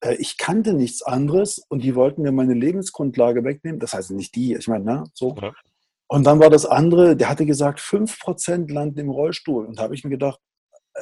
[0.00, 3.78] Äh, ich kannte nichts anderes und die wollten mir meine Lebensgrundlage wegnehmen.
[3.78, 5.36] Das heißt nicht die, ich meine, ne, so.
[5.40, 5.52] Ja.
[6.08, 9.66] Und dann war das andere, der hatte gesagt, 5% landen im Rollstuhl.
[9.66, 10.40] Und da habe ich mir gedacht,
[10.94, 11.00] äh,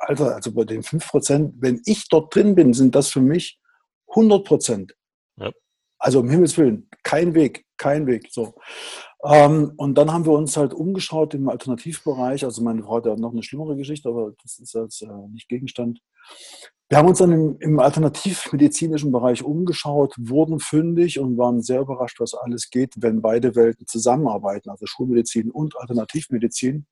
[0.00, 3.60] Alter, also bei den 5%, wenn ich dort drin bin, sind das für mich
[4.08, 4.92] 100%.
[5.36, 5.50] Ja.
[5.98, 8.28] Also um Himmels Willen, kein Weg, kein Weg.
[8.30, 8.54] So.
[9.24, 12.44] Ähm, und dann haben wir uns halt umgeschaut im Alternativbereich.
[12.44, 15.48] Also meine Frau hat ja noch eine schlimmere Geschichte, aber das ist jetzt äh, nicht
[15.48, 16.00] Gegenstand.
[16.88, 22.18] Wir haben uns dann im, im, alternativmedizinischen Bereich umgeschaut, wurden fündig und waren sehr überrascht,
[22.18, 26.86] was alles geht, wenn beide Welten zusammenarbeiten, also Schulmedizin und Alternativmedizin.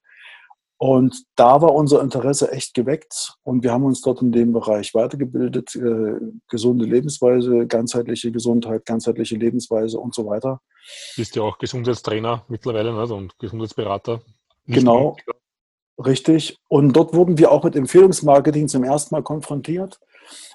[0.80, 4.94] Und da war unser Interesse echt geweckt und wir haben uns dort in dem Bereich
[4.94, 10.60] weitergebildet, äh, gesunde Lebensweise, ganzheitliche Gesundheit, ganzheitliche Lebensweise und so weiter.
[11.16, 13.10] Bist ja auch Gesundheitstrainer mittlerweile nicht?
[13.10, 14.22] und Gesundheitsberater.
[14.66, 15.16] Genau,
[15.98, 16.56] richtig.
[16.68, 19.98] Und dort wurden wir auch mit Empfehlungsmarketing zum ersten Mal konfrontiert.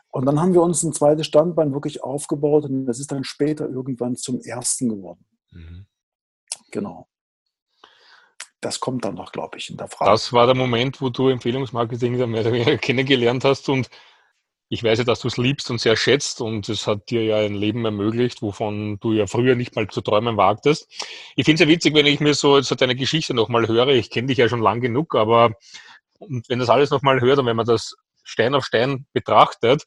[0.09, 3.67] Und dann haben wir uns ein zweites Standbein wirklich aufgebaut und das ist dann später
[3.67, 5.25] irgendwann zum ersten geworden.
[5.51, 5.85] Mhm.
[6.71, 7.07] Genau
[8.63, 10.11] das kommt dann noch, glaube ich, in der Frage.
[10.11, 13.89] Das war der Moment, wo du Empfehlungsmarketing mehr oder weniger kennengelernt hast und
[14.69, 17.37] ich weiß ja, dass du es liebst und sehr schätzt und es hat dir ja
[17.37, 20.91] ein Leben ermöglicht, wovon du ja früher nicht mal zu träumen wagtest.
[21.35, 23.89] Ich finde es ja witzig, wenn ich mir so, so deine Geschichte nochmal höre.
[23.89, 25.51] Ich kenne dich ja schon lang genug, aber
[26.17, 29.83] und wenn das alles nochmal hört und wenn man das Stein auf Stein betrachtet,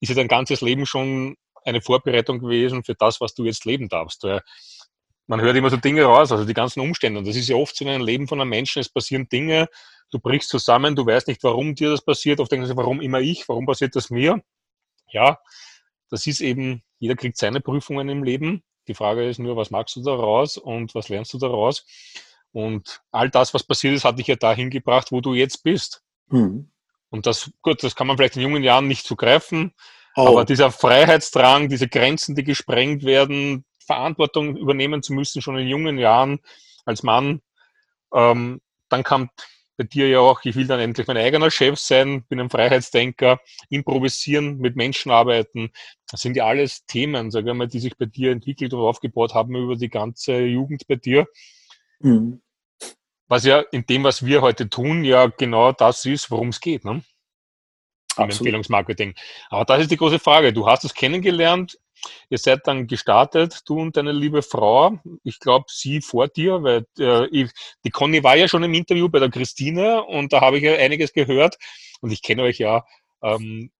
[0.00, 3.88] ist ja dein ganzes Leben schon eine Vorbereitung gewesen für das, was du jetzt leben
[3.88, 4.24] darfst
[5.26, 7.18] man hört immer so Dinge raus, also die ganzen Umstände.
[7.18, 9.68] Und das ist ja oft so in einem Leben von einem Menschen, es passieren Dinge,
[10.10, 12.40] du brichst zusammen, du weißt nicht, warum dir das passiert.
[12.40, 14.42] Oft denkst du, warum immer ich, warum passiert das mir?
[15.10, 15.38] Ja,
[16.10, 18.62] das ist eben, jeder kriegt seine Prüfungen im Leben.
[18.86, 21.86] Die Frage ist nur, was magst du daraus und was lernst du daraus?
[22.52, 26.02] Und all das, was passiert ist, hat dich ja dahin gebracht, wo du jetzt bist.
[26.28, 26.70] Mhm.
[27.10, 29.72] Und das, gut, das kann man vielleicht in jungen Jahren nicht so greifen.
[30.16, 30.28] Oh.
[30.28, 35.98] Aber dieser Freiheitsdrang, diese Grenzen, die gesprengt werden, Verantwortung übernehmen zu müssen, schon in jungen
[35.98, 36.40] Jahren
[36.84, 37.40] als Mann.
[38.12, 39.30] Ähm, dann kam
[39.76, 43.40] bei dir ja auch, ich will dann endlich mein eigener Chef sein, bin ein Freiheitsdenker,
[43.70, 45.72] improvisieren, mit Menschen arbeiten.
[46.08, 49.34] Das sind ja alles Themen, sage ich mal, die sich bei dir entwickelt und aufgebaut
[49.34, 51.26] haben über die ganze Jugend bei dir.
[51.98, 52.40] Mhm.
[53.26, 56.84] Was ja in dem, was wir heute tun, ja genau das ist, worum es geht.
[56.84, 57.02] Ne?
[58.16, 59.14] Im Empfehlungsmarketing.
[59.48, 60.52] Aber das ist die große Frage.
[60.52, 61.78] Du hast es kennengelernt
[62.28, 64.98] Ihr seid dann gestartet, du und deine liebe Frau.
[65.22, 67.50] Ich glaube, sie vor dir, weil äh, ich,
[67.84, 70.74] die Conny war ja schon im Interview bei der Christine und da habe ich ja
[70.74, 71.56] einiges gehört.
[72.00, 72.84] Und ich kenne euch ja.
[73.22, 73.70] Ähm,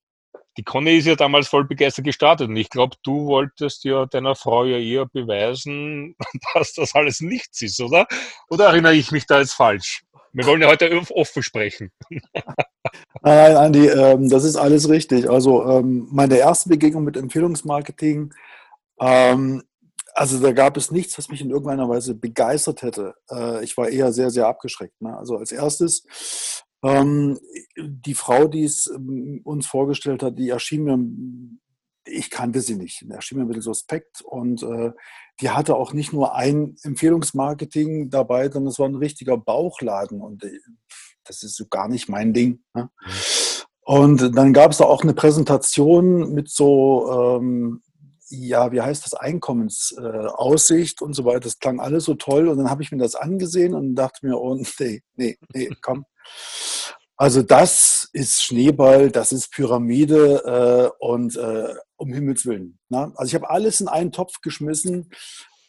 [0.57, 4.37] die Conny ist ja damals voll begeistert gestartet und ich glaube, du wolltest ja deiner
[4.37, 6.17] Frau ja eher beweisen,
[6.55, 8.07] dass das alles nichts ist, oder?
[8.49, 10.05] Oder erinnere ich mich da jetzt falsch?
[10.35, 11.93] Wir wollen ja heute offen sprechen.
[13.23, 15.31] Nein, Andi, ähm, das ist alles richtig.
[15.31, 18.35] Also ähm, meine erste Begegnung mit Empfehlungsmarketing,
[19.01, 19.63] ähm,
[20.13, 23.15] also da gab es nichts, was mich in irgendeiner Weise begeistert hätte.
[23.31, 25.01] Äh, ich war eher sehr, sehr abgeschreckt.
[25.01, 25.17] Ne?
[25.17, 26.05] Also als erstes,
[26.83, 27.39] ähm,
[27.77, 30.99] die Frau, die es ähm, uns vorgestellt hat, die erschien mir
[32.07, 33.05] ich kannte sie nicht.
[33.09, 34.93] Er schien mir ein bisschen suspekt und äh,
[35.41, 40.45] die hatte auch nicht nur ein Empfehlungsmarketing dabei, sondern es war ein richtiger Bauchladen und
[40.45, 40.61] äh,
[41.25, 42.63] das ist so gar nicht mein Ding.
[42.75, 42.91] Ne?
[43.01, 43.11] Mhm.
[43.87, 47.83] Und dann gab es da auch eine Präsentation mit so, ähm,
[48.31, 51.41] ja, wie heißt das, Einkommensaussicht äh, und so weiter.
[51.41, 54.39] Das klang alles so toll und dann habe ich mir das angesehen und dachte mir,
[54.39, 56.07] oh nee, nee, nee, komm.
[57.17, 62.79] Also das ist Schneeball, das ist Pyramide äh, und äh, um Himmels Willen.
[62.89, 63.13] Ne?
[63.17, 65.11] Also ich habe alles in einen Topf geschmissen.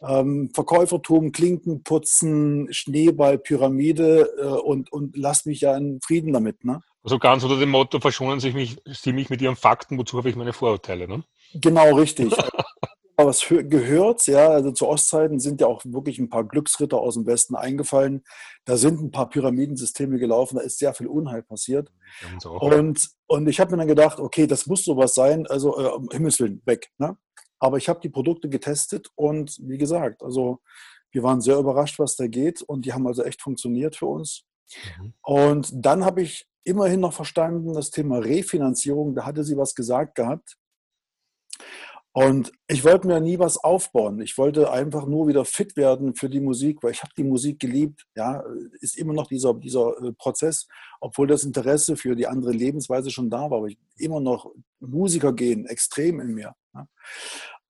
[0.01, 6.65] Ähm, Verkäufertum, Klinken putzen, Schneeball, Pyramide äh, und, und lass mich ja in Frieden damit.
[6.65, 6.81] Ne?
[7.03, 10.29] Also ganz unter dem Motto, verschonen Sie mich, Sie mich mit Ihren Fakten, wozu habe
[10.29, 11.08] ich meine Vorurteile?
[11.08, 11.23] Ne?
[11.53, 12.34] Genau, richtig.
[13.17, 17.25] was gehört, ja, also zu Ostzeiten sind ja auch wirklich ein paar Glücksritter aus dem
[17.25, 18.23] Westen eingefallen.
[18.65, 21.91] Da sind ein paar Pyramidensysteme gelaufen, da ist sehr viel Unheil passiert.
[22.60, 26.10] Und, und ich habe mir dann gedacht, okay, das muss sowas sein, also äh, um
[26.12, 26.91] Himmels Willen, weg.
[26.97, 27.17] Ne?
[27.60, 30.60] Aber ich habe die Produkte getestet und wie gesagt, also
[31.12, 34.43] wir waren sehr überrascht, was da geht und die haben also echt funktioniert für uns.
[34.99, 35.13] Mhm.
[35.21, 40.15] Und dann habe ich immerhin noch verstanden, das Thema Refinanzierung, da hatte sie was gesagt
[40.15, 40.58] gehabt.
[42.17, 44.21] Und ich wollte mir nie was aufbauen.
[44.21, 47.60] Ich wollte einfach nur wieder fit werden für die Musik, weil ich habe die Musik
[47.60, 48.06] geliebt.
[48.15, 48.41] Ja,
[48.80, 50.65] ist immer noch dieser, dieser äh, Prozess,
[51.01, 53.58] obwohl das Interesse für die andere Lebensweise schon da war.
[53.58, 54.49] Aber ich immer noch
[54.80, 56.56] Musiker gehen, extrem in mir.
[56.73, 56.88] Ja.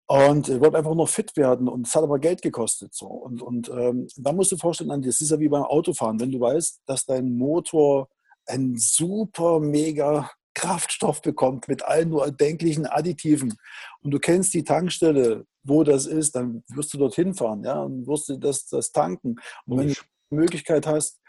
[0.05, 2.93] Und ich wollte einfach nur fit werden und es hat aber Geld gekostet.
[2.93, 3.07] So.
[3.07, 6.19] Und, und ähm, da musst du vorstellen, das ist ja wie beim Autofahren.
[6.19, 8.09] Wenn du weißt, dass dein Motor
[8.45, 13.57] ein super mega Kraftstoff bekommt mit allen nur erdenklichen Additiven
[14.01, 18.07] und du kennst die Tankstelle, wo das ist, dann wirst du dorthin fahren, ja, und
[18.07, 19.35] wirst du das, das tanken.
[19.65, 21.19] Und wenn du die Möglichkeit hast,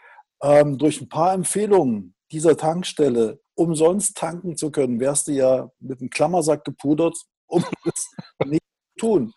[0.41, 5.99] ähm, durch ein paar Empfehlungen dieser Tankstelle umsonst tanken zu können, wärst du ja mit
[5.99, 8.09] einem Klammersack gepudert, um das
[8.45, 8.61] nicht
[8.97, 9.33] zu tun.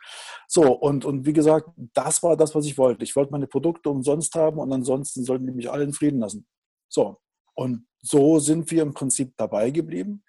[0.46, 3.04] So, und, und wie gesagt, das war das, was ich wollte.
[3.04, 6.46] Ich wollte meine Produkte umsonst haben und ansonsten sollten die mich alle in Frieden lassen.
[6.88, 7.18] So,
[7.60, 10.24] und so sind wir im Prinzip dabei geblieben.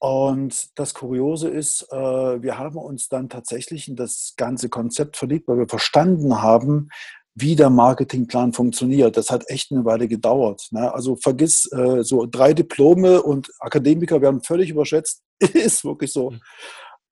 [0.00, 5.46] Und das Kuriose ist, äh, wir haben uns dann tatsächlich in das ganze Konzept verliebt,
[5.46, 6.88] weil wir verstanden haben,
[7.36, 9.16] wie der Marketingplan funktioniert.
[9.16, 10.66] Das hat echt eine Weile gedauert.
[10.72, 10.92] Ne?
[10.92, 15.22] Also vergiss, äh, so drei Diplome und Akademiker werden völlig überschätzt.
[15.38, 16.30] ist wirklich so.
[16.30, 16.40] Mhm.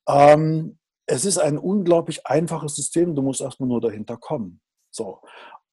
[0.09, 3.14] Ähm, es ist ein unglaublich einfaches System.
[3.14, 4.61] Du musst erstmal nur dahinter kommen.
[4.90, 5.20] So.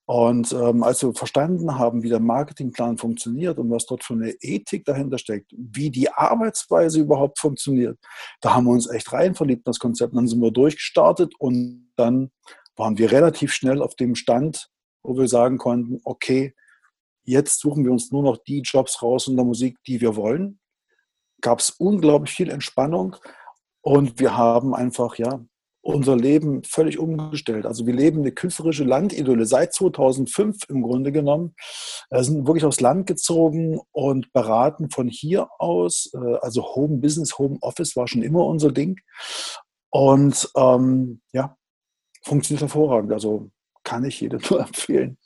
[0.08, 4.32] Und ähm, als wir verstanden haben, wie der Marketingplan funktioniert und was dort für eine
[4.40, 7.98] Ethik dahinter steckt, wie die Arbeitsweise überhaupt funktioniert,
[8.40, 10.14] da haben wir uns echt rein verliebt in das Konzept.
[10.14, 12.32] Und dann sind wir durchgestartet und dann
[12.76, 14.70] waren wir relativ schnell auf dem Stand,
[15.02, 16.54] wo wir sagen konnten, okay,
[17.24, 20.60] jetzt suchen wir uns nur noch die Jobs raus in der Musik, die wir wollen.
[21.42, 23.16] Gab es unglaublich viel Entspannung
[23.82, 25.44] und wir haben einfach, ja,
[25.86, 27.68] unser Leben völlig umgestellt.
[27.68, 31.56] Also wir leben eine künstlerische Landidylle seit 2005 im Grunde genommen.
[32.10, 36.10] Wir sind wirklich aufs Land gezogen und beraten von hier aus.
[36.14, 39.00] Äh, also Home Business, Home Office war schon immer unser Ding.
[39.92, 41.56] Und ähm, ja,
[42.24, 43.14] funktioniert hervorragend.
[43.14, 43.52] Also
[43.84, 45.20] kann ich jedem nur empfehlen.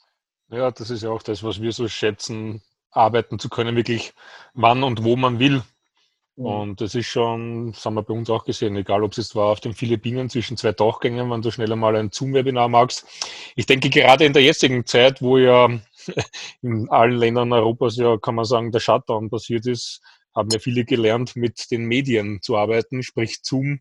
[0.50, 4.12] Ja, das ist ja auch das, was wir so schätzen, arbeiten zu können, wirklich
[4.52, 5.62] wann und wo man will.
[6.40, 6.46] Mhm.
[6.46, 9.36] Und das ist schon, das haben wir bei uns auch gesehen, egal ob es jetzt
[9.36, 13.06] war auf den Philippinen zwischen zwei Tauchgängen, wenn du schneller mal ein Zoom-Webinar magst.
[13.56, 15.68] Ich denke, gerade in der jetzigen Zeit, wo ja
[16.62, 20.00] in allen Ländern Europas ja, kann man sagen, der Shutdown passiert ist,
[20.34, 23.80] haben ja viele gelernt, mit den Medien zu arbeiten, sprich Zoom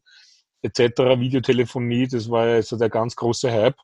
[0.62, 3.78] etc., Videotelefonie, das war ja so der ganz große Hype.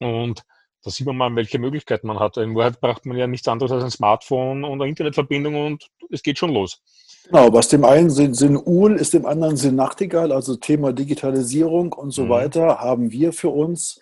[0.00, 0.42] Und
[0.82, 2.38] da sieht man mal, welche Möglichkeiten man hat.
[2.38, 6.22] In Wahrheit braucht man ja nichts anderes als ein Smartphone und eine Internetverbindung und es
[6.22, 6.80] geht schon los.
[7.24, 11.92] Genau, was dem einen Sinn, Sinn Uhl ist, dem anderen Sinn Nachtigall, also Thema Digitalisierung
[11.92, 12.28] und so mhm.
[12.28, 14.00] weiter, haben wir für uns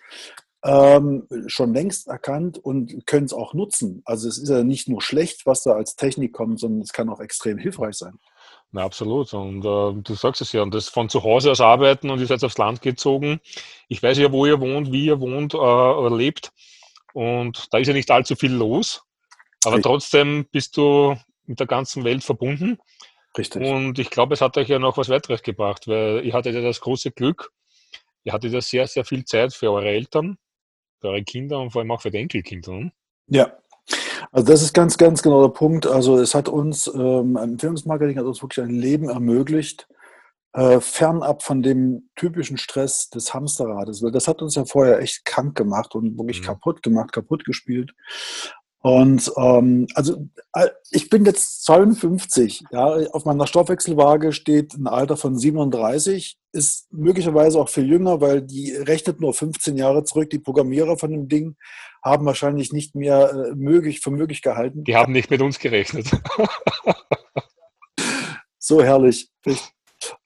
[0.63, 4.01] ähm, schon längst erkannt und können es auch nutzen.
[4.05, 7.09] Also es ist ja nicht nur schlecht, was da als Technik kommt, sondern es kann
[7.09, 8.19] auch extrem hilfreich sein.
[8.71, 9.33] Na, absolut.
[9.33, 12.27] Und äh, du sagst es ja, und das von zu Hause aus arbeiten und ihr
[12.27, 13.39] seid aufs Land gezogen.
[13.87, 16.51] Ich weiß ja, wo ihr wohnt, wie ihr wohnt äh, oder lebt.
[17.13, 19.03] Und da ist ja nicht allzu viel los.
[19.65, 22.79] Aber trotzdem bist du mit der ganzen Welt verbunden.
[23.37, 23.63] Richtig.
[23.63, 26.61] Und ich glaube, es hat euch ja noch was weiteres gebracht, weil ihr hattet ja
[26.61, 27.51] das große Glück,
[28.23, 30.37] ihr hattet ja sehr, sehr viel Zeit für eure Eltern,
[31.01, 32.71] für eure Kinder und vor allem auch für die Enkelkinder.
[32.71, 32.91] Ne?
[33.27, 33.57] Ja,
[34.31, 35.85] also das ist ganz, ganz genau der Punkt.
[35.85, 39.87] Also es hat uns, ähm, Empfehlungsmarketing hat uns wirklich ein Leben ermöglicht,
[40.53, 45.25] äh, fernab von dem typischen Stress des Hamsterrades, weil das hat uns ja vorher echt
[45.25, 46.45] krank gemacht und wirklich mhm.
[46.45, 47.93] kaputt gemacht, kaputt gespielt.
[48.83, 55.15] Und ähm, also äh, ich bin jetzt 52, ja, auf meiner Stoffwechselwaage steht ein Alter
[55.15, 60.29] von 37, ist möglicherweise auch viel jünger, weil die rechnet nur 15 Jahre zurück.
[60.31, 61.55] Die Programmierer von dem Ding
[62.03, 64.83] haben wahrscheinlich nicht mehr äh, möglich, für möglich gehalten.
[64.83, 66.11] Die haben nicht mit uns gerechnet.
[68.59, 69.31] so herrlich.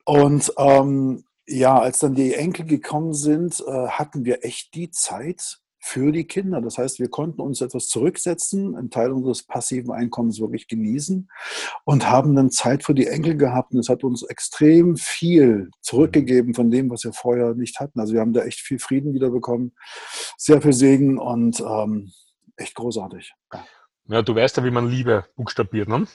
[0.04, 5.60] Und ähm, ja, als dann die Enkel gekommen sind, äh, hatten wir echt die Zeit,
[5.88, 6.60] für die Kinder.
[6.60, 11.30] Das heißt, wir konnten uns etwas zurücksetzen, einen Teil unseres passiven Einkommens wirklich genießen
[11.86, 13.71] und haben dann Zeit für die Enkel gehabt.
[13.73, 18.02] Und es hat uns extrem viel zurückgegeben von dem, was wir vorher nicht hatten.
[18.02, 19.76] Also wir haben da echt viel Frieden wiederbekommen,
[20.38, 22.12] sehr viel Segen und ähm,
[22.58, 23.34] echt großartig.
[23.54, 23.65] Ja.
[24.10, 26.06] ja, du weißt ja, wie man Liebe buchstabiert, ne?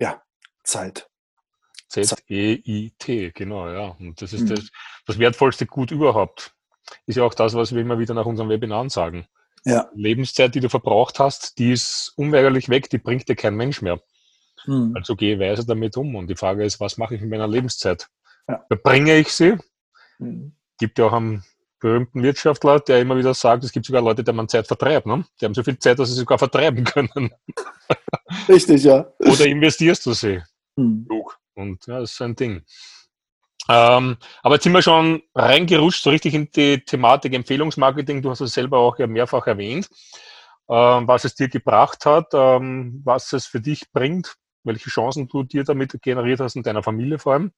[0.00, 0.20] Ja,
[0.64, 1.08] Zeit.
[1.88, 3.96] Z-E-I-T, genau, ja.
[4.00, 4.54] Und das ist mhm.
[4.56, 4.70] das,
[5.06, 6.54] das wertvollste Gut überhaupt.
[7.06, 9.26] Ist ja auch das, was wir immer wieder nach unseren Webinaren sagen.
[9.64, 9.88] Ja.
[9.94, 14.00] Lebenszeit, die du verbraucht hast, die ist unweigerlich weg, die bringt dir kein Mensch mehr.
[14.66, 14.92] Mhm.
[14.96, 16.14] Also gehe weise damit um.
[16.14, 18.08] Und die Frage ist, was mache ich mit meiner Lebenszeit?
[18.48, 18.64] Ja.
[18.68, 19.56] Verbringe ich sie?
[20.18, 20.52] Mhm.
[20.78, 21.44] Gibt ja auch einen
[21.78, 25.06] berühmten Wirtschaftler, der immer wieder sagt, es gibt sogar Leute, die man Zeit vertreibt.
[25.06, 25.24] Ne?
[25.40, 27.30] Die haben so viel Zeit, dass sie sogar vertreiben können.
[28.48, 29.12] Richtig, ja.
[29.18, 30.42] Oder investierst du sie?
[30.76, 31.06] Mhm.
[31.54, 32.62] Und ja, das ist ein Ding.
[33.70, 38.20] Ähm, aber jetzt sind wir schon reingerutscht, so richtig in die Thematik Empfehlungsmarketing.
[38.20, 39.88] Du hast es selber auch ja mehrfach erwähnt,
[40.68, 45.44] ähm, was es dir gebracht hat, ähm, was es für dich bringt, welche Chancen du
[45.44, 47.52] dir damit generiert hast in deiner Familie vor allem,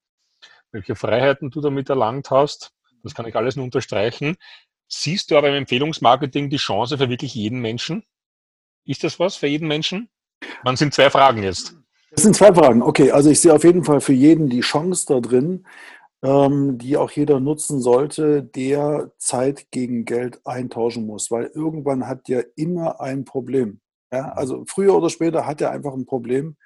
[0.71, 2.73] welche Freiheiten du damit erlangt hast.
[3.03, 4.37] Das kann ich alles nur unterstreichen.
[4.89, 8.05] Siehst du aber im Empfehlungsmarketing die Chance für wirklich jeden Menschen?
[8.85, 10.11] Ist das was für jeden Menschen?
[10.63, 11.75] Man sind zwei Fragen jetzt.
[12.11, 12.83] Das sind zwei Fragen.
[12.83, 15.67] Okay, also ich sehe auf jeden Fall für jeden die Chance da drin,
[16.23, 22.29] ähm, die auch jeder nutzen sollte, der Zeit gegen Geld eintauschen muss, weil irgendwann hat
[22.29, 23.81] der immer ein Problem.
[24.13, 24.33] Ja?
[24.33, 26.57] Also früher oder später hat er einfach ein Problem.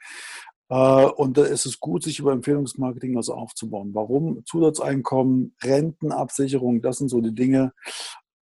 [0.69, 3.95] Äh, und da ist es gut, sich über Empfehlungsmarketing was aufzubauen.
[3.95, 4.45] Warum?
[4.45, 7.73] Zusatzeinkommen, Rentenabsicherung, das sind so die Dinge.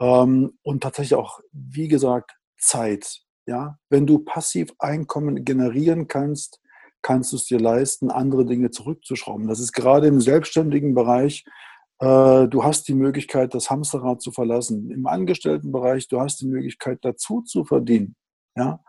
[0.00, 3.20] Ähm, und tatsächlich auch, wie gesagt, Zeit.
[3.46, 6.60] Ja, wenn du passiv Einkommen generieren kannst,
[7.04, 9.46] kannst du es dir leisten, andere Dinge zurückzuschrauben.
[9.46, 11.44] Das ist gerade im selbstständigen Bereich,
[12.00, 14.90] äh, du hast die Möglichkeit, das Hamsterrad zu verlassen.
[14.90, 18.16] Im Angestelltenbereich, du hast die Möglichkeit, dazu zu verdienen.
[18.56, 18.80] Ja?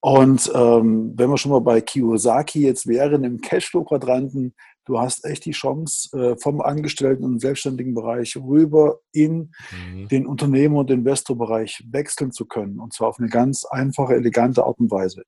[0.00, 5.44] Und ähm, wenn wir schon mal bei Kiyosaki jetzt wären, im Cashflow-Quadranten, du hast echt
[5.44, 9.52] die Chance, äh, vom Angestellten- und selbstständigen Bereich rüber in
[9.92, 10.08] mhm.
[10.08, 12.78] den Unternehmer- und Investorbereich wechseln zu können.
[12.78, 15.24] Und zwar auf eine ganz einfache, elegante Art und Weise.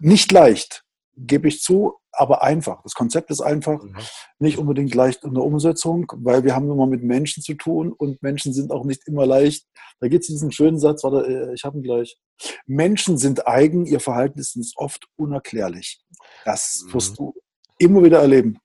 [0.00, 0.85] Nicht leicht,
[1.16, 2.82] gebe ich zu, aber einfach.
[2.82, 3.96] Das Konzept ist einfach, mhm.
[4.38, 8.22] nicht unbedingt leicht in der Umsetzung, weil wir haben immer mit Menschen zu tun und
[8.22, 9.66] Menschen sind auch nicht immer leicht.
[10.00, 12.18] Da gibt es diesen schönen Satz, warte, äh, ich habe ihn gleich.
[12.66, 16.00] Menschen sind eigen, ihr Verhalten ist uns oft unerklärlich.
[16.44, 16.94] Das mhm.
[16.94, 17.34] wirst du
[17.78, 18.58] immer wieder erleben.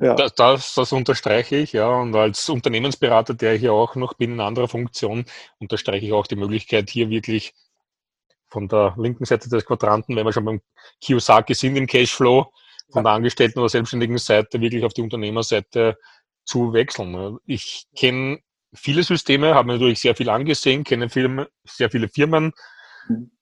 [0.00, 0.14] Ja.
[0.14, 1.88] Das, das, das, unterstreiche ich, ja.
[1.88, 5.26] Und als Unternehmensberater, der ich ja auch noch bin in anderer Funktion,
[5.58, 7.52] unterstreiche ich auch die Möglichkeit, hier wirklich
[8.54, 10.60] von der linken Seite des Quadranten, wenn wir schon beim
[11.00, 12.50] Kiyosaki sind im Cashflow,
[12.92, 15.98] von der Angestellten- oder selbstständigen Seite wirklich auf die Unternehmerseite
[16.44, 17.38] zu wechseln.
[17.46, 18.38] Ich kenne
[18.72, 22.52] viele Systeme, habe natürlich sehr viel angesehen, kenne Firmen, sehr viele Firmen,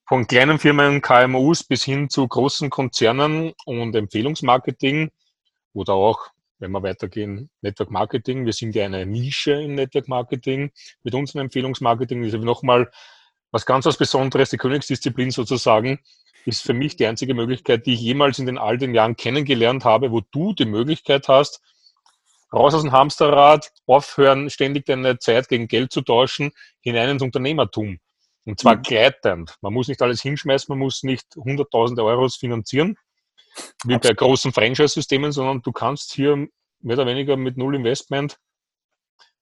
[0.08, 5.10] von kleinen Firmen, KMUs bis hin zu großen Konzernen und Empfehlungsmarketing
[5.74, 6.20] oder auch,
[6.58, 8.46] wenn wir weitergehen, Network Marketing.
[8.46, 10.70] Wir sind ja eine Nische im Network Marketing.
[11.02, 12.90] Mit unserem Empfehlungsmarketing ist nochmal
[13.52, 16.00] was ganz was Besonderes, die Königsdisziplin sozusagen,
[16.44, 19.84] ist für mich die einzige Möglichkeit, die ich jemals in den all den Jahren kennengelernt
[19.84, 21.60] habe, wo du die Möglichkeit hast,
[22.52, 27.98] raus aus dem Hamsterrad, aufhören, ständig deine Zeit gegen Geld zu tauschen, hinein ins Unternehmertum.
[28.44, 28.82] Und zwar mhm.
[28.82, 29.56] gleitend.
[29.60, 32.96] Man muss nicht alles hinschmeißen, man muss nicht hunderttausende Euros finanzieren,
[33.84, 36.48] wie bei großen Franchise-Systemen, sondern du kannst hier
[36.80, 38.38] mehr oder weniger mit null Investment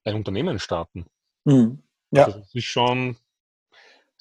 [0.03, 1.05] ein Unternehmen starten.
[1.45, 1.81] Mhm.
[2.11, 2.25] Ja.
[2.25, 3.17] Also das ist schon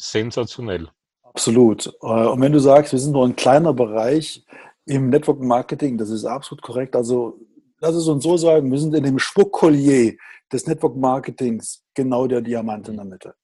[0.00, 0.88] sensationell.
[1.22, 1.86] Absolut.
[2.02, 4.44] Äh, und wenn du sagst, wir sind nur ein kleiner Bereich
[4.86, 6.96] im Network Marketing, das ist absolut korrekt.
[6.96, 7.38] Also
[7.78, 10.14] lass es uns so sagen, wir sind in dem Schmuckkollier
[10.52, 13.34] des Network Marketings genau der Diamant in der Mitte.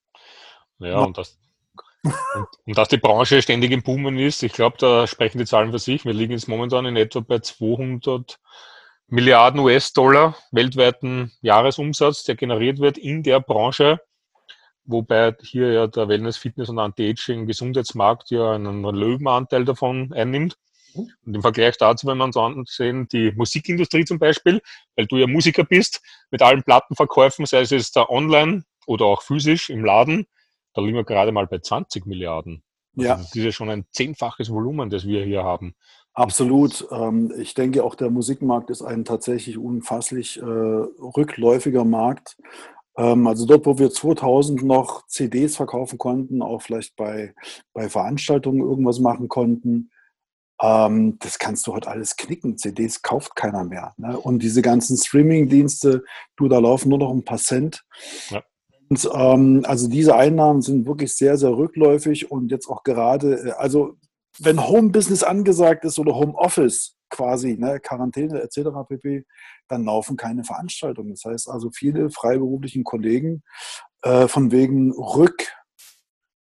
[0.79, 1.37] Ja, und das,
[2.03, 5.71] und, und dass die Branche ständig im Boomen ist, ich glaube, da sprechen die Zahlen
[5.71, 6.05] für sich.
[6.05, 8.39] Wir liegen jetzt momentan in etwa bei 200
[9.07, 14.01] Milliarden US-Dollar weltweiten Jahresumsatz, der generiert wird in der Branche
[14.87, 20.57] wobei hier ja der Wellness, Fitness und Anti-Aging Gesundheitsmarkt ja einen Löwenanteil davon einnimmt.
[20.95, 24.61] Und im Vergleich dazu, wenn wir uns ansehen, die Musikindustrie zum Beispiel,
[24.95, 29.21] weil du ja Musiker bist, mit allen Plattenverkäufen, sei es jetzt da online oder auch
[29.21, 30.25] physisch im Laden,
[30.73, 32.63] da liegen wir gerade mal bei 20 Milliarden.
[32.95, 33.15] Also ja.
[33.17, 35.75] Das ist ja schon ein zehnfaches Volumen, das wir hier haben.
[36.13, 36.87] Absolut.
[36.91, 42.37] Ähm, ich denke, auch der Musikmarkt ist ein tatsächlich unfasslich äh, rückläufiger Markt.
[42.97, 47.33] Ähm, also dort, wo wir 2000 noch CDs verkaufen konnten, auch vielleicht bei,
[47.73, 49.91] bei Veranstaltungen irgendwas machen konnten,
[50.61, 52.57] ähm, das kannst du heute alles knicken.
[52.57, 53.93] CDs kauft keiner mehr.
[53.97, 54.17] Ne?
[54.19, 56.03] Und diese ganzen Streaming-Dienste,
[56.35, 57.83] du, da laufen nur noch ein paar Cent.
[58.29, 58.43] Ja.
[58.89, 63.51] Und, ähm, also diese Einnahmen sind wirklich sehr, sehr rückläufig und jetzt auch gerade, äh,
[63.51, 63.97] also
[64.39, 68.69] wenn Home-Business angesagt ist oder Home-Office quasi, ne, Quarantäne etc.
[68.87, 69.25] pp.,
[69.67, 71.11] dann laufen keine Veranstaltungen.
[71.11, 73.43] Das heißt also, viele freiberuflichen Kollegen
[74.01, 75.47] äh, von wegen Rück,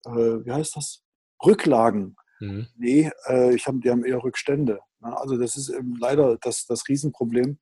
[0.07, 1.03] äh, wie heißt das?
[1.45, 2.67] Rücklagen Mhm.
[2.77, 4.81] Nee, äh, ich hab, die haben eher Rückstände.
[5.01, 5.19] Ne?
[5.19, 7.59] Also das ist leider das, das Riesenproblem.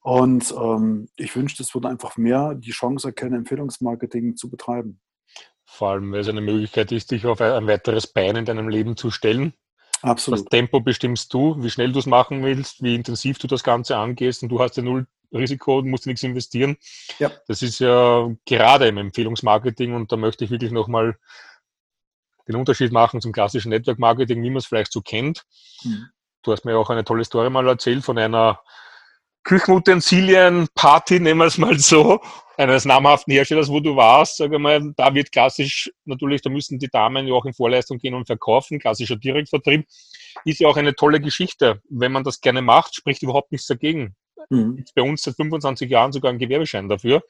[0.00, 5.00] Und ähm, ich wünschte, es würde einfach mehr die Chance erkennen, Empfehlungsmarketing zu betreiben.
[5.64, 8.96] Vor allem, weil es eine Möglichkeit ist, dich auf ein weiteres Bein in deinem Leben
[8.96, 9.52] zu stellen.
[10.02, 10.40] Absolut.
[10.40, 13.96] Das Tempo bestimmst du, wie schnell du es machen willst, wie intensiv du das Ganze
[13.96, 16.76] angehst und du hast ja null Risiko und musst nichts investieren.
[17.18, 17.30] Ja.
[17.48, 21.18] Das ist ja gerade im Empfehlungsmarketing und da möchte ich wirklich nochmal
[22.46, 25.44] den Unterschied machen zum klassischen Network Marketing, wie man es vielleicht so kennt.
[25.82, 26.06] Mhm.
[26.42, 28.60] Du hast mir auch eine tolle Story mal erzählt von einer
[29.46, 32.20] Küchenutensilien-Party, nehmen wir es mal so,
[32.56, 36.88] eines namhaften Herstellers, wo du warst, sage mal, da wird klassisch, natürlich, da müssen die
[36.88, 39.86] Damen ja auch in Vorleistung gehen und verkaufen, klassischer Direktvertrieb,
[40.44, 41.80] ist ja auch eine tolle Geschichte.
[41.88, 44.16] Wenn man das gerne macht, spricht überhaupt nichts dagegen.
[44.50, 44.84] Mhm.
[44.96, 47.22] Bei uns seit 25 Jahren sogar ein Gewerbeschein dafür.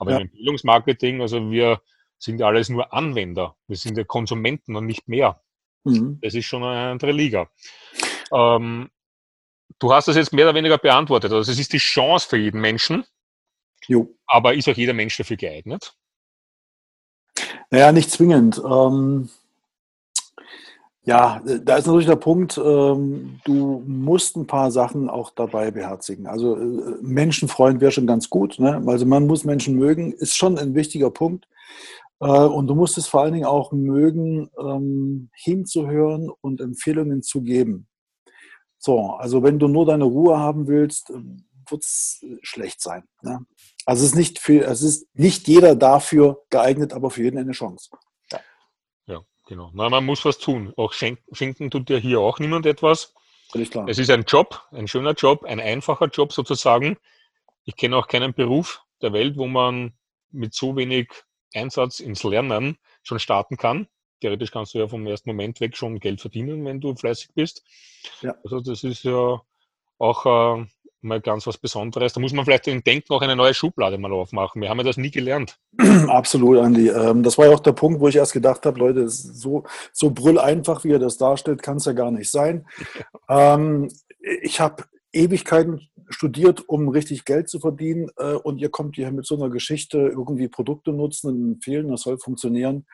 [0.00, 0.16] Aber ja.
[0.16, 1.80] im Empfehlungsmarketing, also wir
[2.18, 3.54] sind ja alles nur Anwender.
[3.68, 5.40] Wir sind ja Konsumenten und nicht mehr.
[5.84, 6.18] Mhm.
[6.20, 7.48] Das ist schon eine andere Liga.
[8.32, 8.90] Ähm,
[9.78, 11.32] du hast das jetzt mehr oder weniger beantwortet.
[11.32, 13.04] Also es ist die Chance für jeden Menschen.
[13.86, 14.14] Jo.
[14.26, 15.94] Aber ist auch jeder Mensch dafür geeignet?
[17.70, 18.62] Naja, nicht zwingend.
[18.64, 19.28] Ähm,
[21.06, 26.26] ja, da ist natürlich der Punkt, ähm, du musst ein paar Sachen auch dabei beherzigen.
[26.26, 28.58] Also äh, Menschenfreund wäre schon ganz gut.
[28.58, 28.82] Ne?
[28.86, 31.46] Also man muss Menschen mögen, ist schon ein wichtiger Punkt.
[32.20, 37.42] Äh, und du musst es vor allen Dingen auch mögen, ähm, hinzuhören und Empfehlungen zu
[37.42, 37.86] geben.
[38.84, 41.14] So, also wenn du nur deine Ruhe haben willst, äh,
[41.70, 43.04] wird es schlecht sein.
[43.22, 43.46] Ne?
[43.86, 47.52] Also es ist nicht für, es ist nicht jeder dafür geeignet, aber für jeden eine
[47.52, 47.88] Chance.
[48.30, 48.40] Ja,
[49.06, 49.70] ja genau.
[49.72, 50.74] Na, man muss was tun.
[50.76, 53.14] Auch schenken, schenken tut dir hier auch niemand etwas.
[53.86, 56.98] Es ist ein Job, ein schöner Job, ein einfacher Job sozusagen.
[57.64, 59.94] Ich kenne auch keinen Beruf der Welt, wo man
[60.30, 61.08] mit so wenig
[61.54, 63.88] Einsatz ins Lernen schon starten kann
[64.24, 67.62] theoretisch kannst du ja vom ersten Moment weg schon Geld verdienen, wenn du fleißig bist.
[68.22, 68.34] Ja.
[68.42, 69.38] Also das ist ja
[69.98, 70.64] auch äh,
[71.02, 72.14] mal ganz was Besonderes.
[72.14, 74.62] Da muss man vielleicht im Denken auch eine neue Schublade mal aufmachen.
[74.62, 75.58] Wir haben ja das nie gelernt.
[76.08, 76.88] Absolut, Andi.
[76.88, 80.10] Ähm, das war ja auch der Punkt, wo ich erst gedacht habe, Leute, so, so
[80.10, 82.66] brüll einfach, wie ihr das darstellt, kann es ja gar nicht sein.
[83.28, 83.90] ähm,
[84.42, 89.26] ich habe Ewigkeiten studiert, um richtig Geld zu verdienen äh, und ihr kommt hier mit
[89.26, 92.86] so einer Geschichte irgendwie Produkte nutzen und empfehlen, das soll funktionieren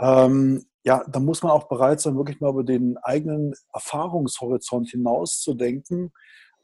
[0.00, 6.10] ähm, ja, da muss man auch bereit sein, wirklich mal über den eigenen Erfahrungshorizont hinauszudenken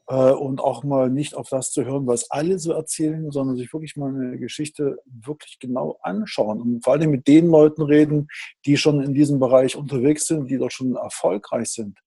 [0.07, 3.71] äh, und auch mal nicht auf das zu hören, was alle so erzählen, sondern sich
[3.71, 8.27] wirklich mal eine Geschichte wirklich genau anschauen und vor allem mit den Leuten reden,
[8.65, 11.99] die schon in diesem Bereich unterwegs sind, die dort schon erfolgreich sind.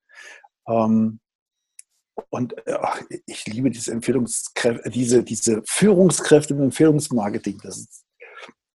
[0.66, 1.20] Ähm,
[2.28, 2.76] und äh,
[3.26, 7.60] ich liebe diese Empfehlungskräfte, diese, diese Führungskräfte im Empfehlungsmarketing.
[7.62, 7.88] Das sind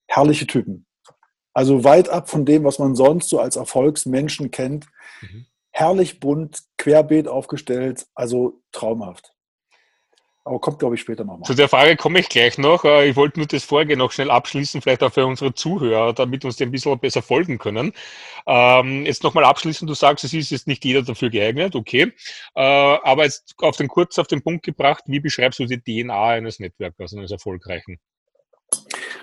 [0.09, 0.85] herrliche Typen.
[1.61, 4.87] Also weit ab von dem, was man sonst so als Erfolgsmenschen kennt.
[5.21, 5.45] Mhm.
[5.71, 9.35] Herrlich bunt, querbeet aufgestellt, also traumhaft.
[10.43, 11.47] Aber kommt, glaube ich, später nochmal.
[11.47, 12.85] Zu der Frage komme ich gleich noch.
[12.85, 16.47] Äh, ich wollte nur das Vorgehen noch schnell abschließen, vielleicht auch für unsere Zuhörer, damit
[16.47, 17.93] uns die ein bisschen besser folgen können.
[18.47, 22.15] Ähm, jetzt nochmal abschließend, du sagst, es ist jetzt nicht jeder dafür geeignet, okay.
[22.55, 26.27] Äh, aber jetzt auf den kurz auf den Punkt gebracht, wie beschreibst du die DNA
[26.27, 28.01] eines Netzwerkers, eines erfolgreichen?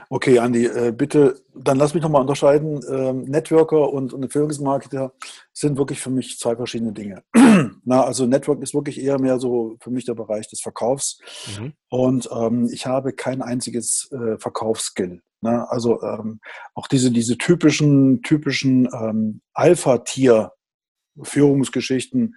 [0.10, 2.80] Okay, Andi, äh, bitte, dann lass mich nochmal unterscheiden.
[2.90, 5.12] Ähm, Networker und, und Empfehlungsmarketer
[5.52, 7.26] sind wirklich für mich zwei verschiedene Dinge.
[7.84, 11.20] Na, also Network ist wirklich eher mehr so für mich der Bereich des Verkaufs.
[11.60, 11.74] Mhm.
[11.90, 15.22] Und ähm, ich habe kein einziges äh, Verkaufsskill.
[15.42, 16.40] Na, also ähm,
[16.74, 22.36] auch diese, diese typischen, typischen ähm, Alpha-Tier-Führungsgeschichten,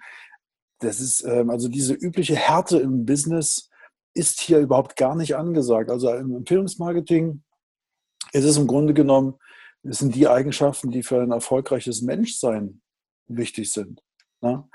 [0.79, 3.69] das ist ähm, also diese übliche Härte im Business,
[4.13, 5.89] ist hier überhaupt gar nicht angesagt.
[5.89, 7.43] Also im Empfehlungsmarketing
[8.31, 9.35] ist es im Grunde genommen,
[9.83, 12.81] es sind die Eigenschaften, die für ein erfolgreiches Menschsein
[13.27, 14.01] wichtig sind.
[14.41, 14.67] Ne?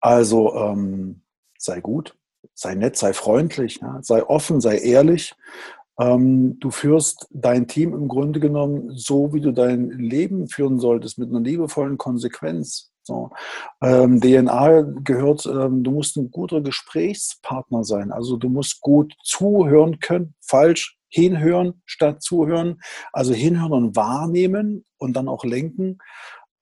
[0.00, 1.22] Also ähm,
[1.58, 2.16] sei gut,
[2.54, 3.98] sei nett, sei freundlich, ne?
[4.02, 5.34] sei offen, sei ehrlich.
[5.98, 11.18] Ähm, du führst dein Team im Grunde genommen so, wie du dein Leben führen solltest,
[11.18, 12.92] mit einer liebevollen Konsequenz.
[13.02, 13.30] So.
[13.80, 18.12] Ähm, DNA gehört, ähm, du musst ein guter Gesprächspartner sein.
[18.12, 22.80] Also du musst gut zuhören können, falsch hinhören statt zuhören.
[23.12, 25.98] Also hinhören und wahrnehmen und dann auch lenken.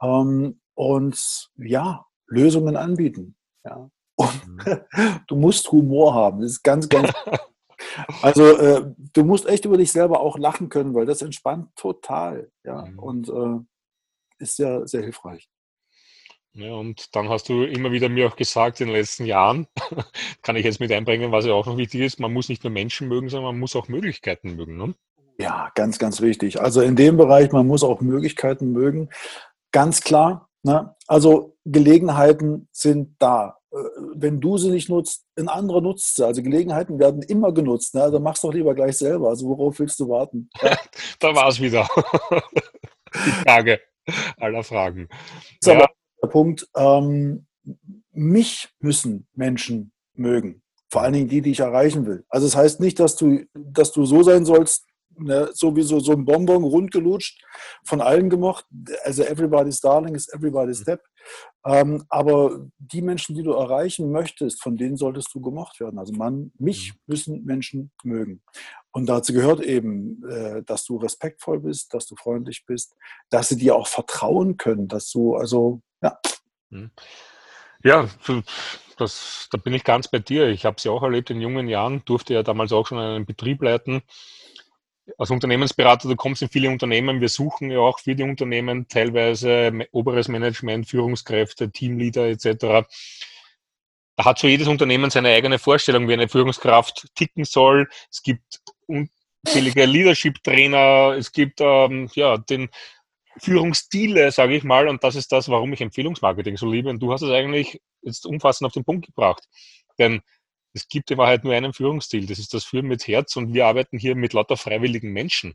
[0.03, 3.37] Ähm, und ja, Lösungen anbieten.
[3.65, 3.89] Ja.
[4.17, 4.81] Und mhm.
[5.29, 6.41] du musst Humor haben.
[6.41, 7.13] Das ist ganz, ganz.
[8.23, 12.51] Also äh, du musst echt über dich selber auch lachen können, weil das entspannt total.
[12.65, 12.87] Ja.
[12.87, 12.99] Mhm.
[12.99, 15.49] Und äh, ist ja sehr hilfreich.
[16.57, 19.67] Ja, und dann hast du immer wieder mir auch gesagt in den letzten Jahren,
[20.43, 22.73] kann ich jetzt mit einbringen, was ja auch noch wichtig ist, man muss nicht nur
[22.73, 24.77] Menschen mögen, sondern man muss auch Möglichkeiten mögen.
[24.77, 24.95] Ne?
[25.39, 26.61] Ja, ganz, ganz wichtig.
[26.61, 29.11] Also in dem Bereich, man muss auch Möglichkeiten mögen.
[29.73, 33.59] Ganz klar, Na, also Gelegenheiten sind da.
[33.73, 33.77] Äh,
[34.15, 36.25] wenn du sie nicht nutzt, ein anderer nutzt sie.
[36.25, 37.97] Also Gelegenheiten werden immer genutzt.
[37.97, 38.03] Ne?
[38.03, 39.31] Also mach's doch lieber gleich selber.
[39.31, 40.49] Also worauf willst du warten?
[40.63, 40.79] Ja.
[41.19, 41.89] da war es wieder.
[43.15, 43.81] Die Frage
[44.39, 45.09] aller Fragen.
[45.61, 45.75] Ist ja.
[45.75, 45.91] aber
[46.27, 46.69] Punkt.
[46.77, 47.47] Ähm,
[48.13, 50.63] mich müssen Menschen mögen.
[50.91, 52.25] Vor allen Dingen die, die ich erreichen will.
[52.29, 54.87] Also es das heißt nicht, dass du, dass du so sein sollst,
[55.19, 57.43] ne, sowieso so ein Bonbon rundgelutscht,
[57.85, 58.67] von allen gemocht.
[59.05, 61.03] Also everybody's darling is everybody's step.
[61.65, 65.99] Ähm, aber die Menschen, die du erreichen möchtest, von denen solltest du gemocht werden.
[65.99, 66.99] Also man, mich mhm.
[67.07, 68.43] müssen Menschen mögen.
[68.93, 72.95] Und dazu gehört eben, äh, dass du respektvoll bist, dass du freundlich bist,
[73.31, 76.19] dass sie dir auch vertrauen können, dass du, also, ja.
[76.71, 76.91] Mhm.
[77.83, 78.09] Ja,
[78.97, 80.49] das, da bin ich ganz bei dir.
[80.49, 83.27] Ich habe es ja auch erlebt in jungen Jahren, durfte ja damals auch schon einen
[83.27, 84.03] Betrieb leiten.
[85.19, 89.71] Als Unternehmensberater, du kommst in viele Unternehmen, wir suchen ja auch für die Unternehmen teilweise
[89.93, 92.87] oberes Management, Führungskräfte, Teamleader etc.
[94.17, 97.89] Da hat so jedes Unternehmen seine eigene Vorstellung, wie eine Führungskraft ticken soll.
[98.11, 102.71] Es gibt unzählige Leadership-Trainer, es gibt ähm, ja, den
[103.39, 106.89] Führungsstile, sage ich mal, und das ist das, warum ich Empfehlungsmarketing so liebe.
[106.89, 109.49] Und du hast es eigentlich jetzt umfassend auf den Punkt gebracht.
[109.99, 110.23] Denn
[110.75, 113.67] es gibt in Wahrheit nur einen Führungsstil, das ist das Führen mit Herz und wir
[113.67, 115.55] arbeiten hier mit lauter freiwilligen Menschen.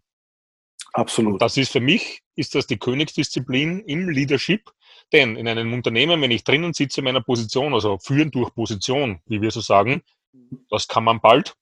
[0.94, 1.34] Absolut.
[1.34, 4.72] Und das ist für mich, ist das die Königsdisziplin im Leadership,
[5.12, 9.20] denn in einem Unternehmen, wenn ich drinnen sitze in meiner Position, also führen durch Position,
[9.26, 10.02] wie wir so sagen,
[10.70, 11.56] das kann man bald,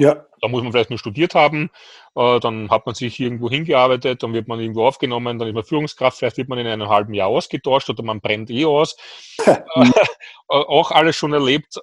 [0.00, 0.24] ja.
[0.40, 1.68] Da muss man vielleicht nur studiert haben,
[2.14, 5.62] äh, dann hat man sich irgendwo hingearbeitet, dann wird man irgendwo aufgenommen, dann ist man
[5.62, 8.96] Führungskraft, vielleicht wird man in einem halben Jahr ausgetauscht oder man brennt eh aus.
[9.44, 9.60] äh,
[10.48, 11.78] auch alles schon erlebt,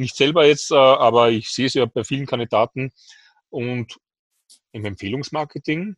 [0.00, 2.92] nicht selber jetzt, äh, aber ich sehe es ja bei vielen Kandidaten.
[3.50, 3.98] Und
[4.72, 5.96] im Empfehlungsmarketing,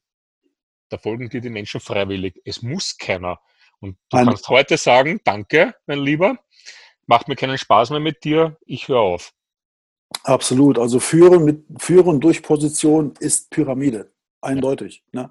[0.89, 2.41] da folgen dir die Menschen freiwillig.
[2.45, 3.41] Es muss keiner.
[3.81, 4.27] Und du Nein.
[4.27, 6.39] kannst heute sagen, danke, mein Lieber,
[7.07, 9.33] macht mir keinen Spaß mehr mit dir, ich höre auf.
[10.25, 10.79] Absolut.
[10.79, 14.13] Also führen mit führen durch Position ist Pyramide.
[14.41, 15.03] Eindeutig.
[15.13, 15.31] Ne?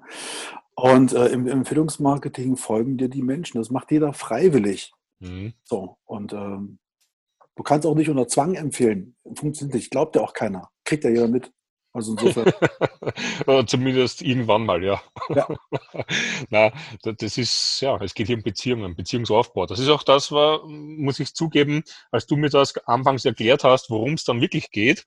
[0.74, 3.58] Und äh, im Empfehlungsmarketing folgen dir die Menschen.
[3.58, 4.92] Das macht jeder freiwillig.
[5.20, 5.54] Mhm.
[5.62, 5.96] So.
[6.04, 6.78] Und ähm,
[7.56, 9.16] du kannst auch nicht unter Zwang empfehlen.
[9.34, 9.90] Funktioniert nicht.
[9.90, 10.70] Glaubt ja auch keiner.
[10.84, 11.52] Kriegt ja jeder mit.
[11.94, 12.52] Also insofern.
[13.66, 15.02] Zumindest irgendwann mal, ja.
[15.28, 15.46] ja.
[16.48, 16.72] Na,
[17.02, 19.66] das ist, ja, es geht hier um Beziehungen, Beziehungsaufbau.
[19.66, 23.90] Das ist auch das, war, muss ich zugeben, als du mir das anfangs erklärt hast,
[23.90, 25.06] worum es dann wirklich geht.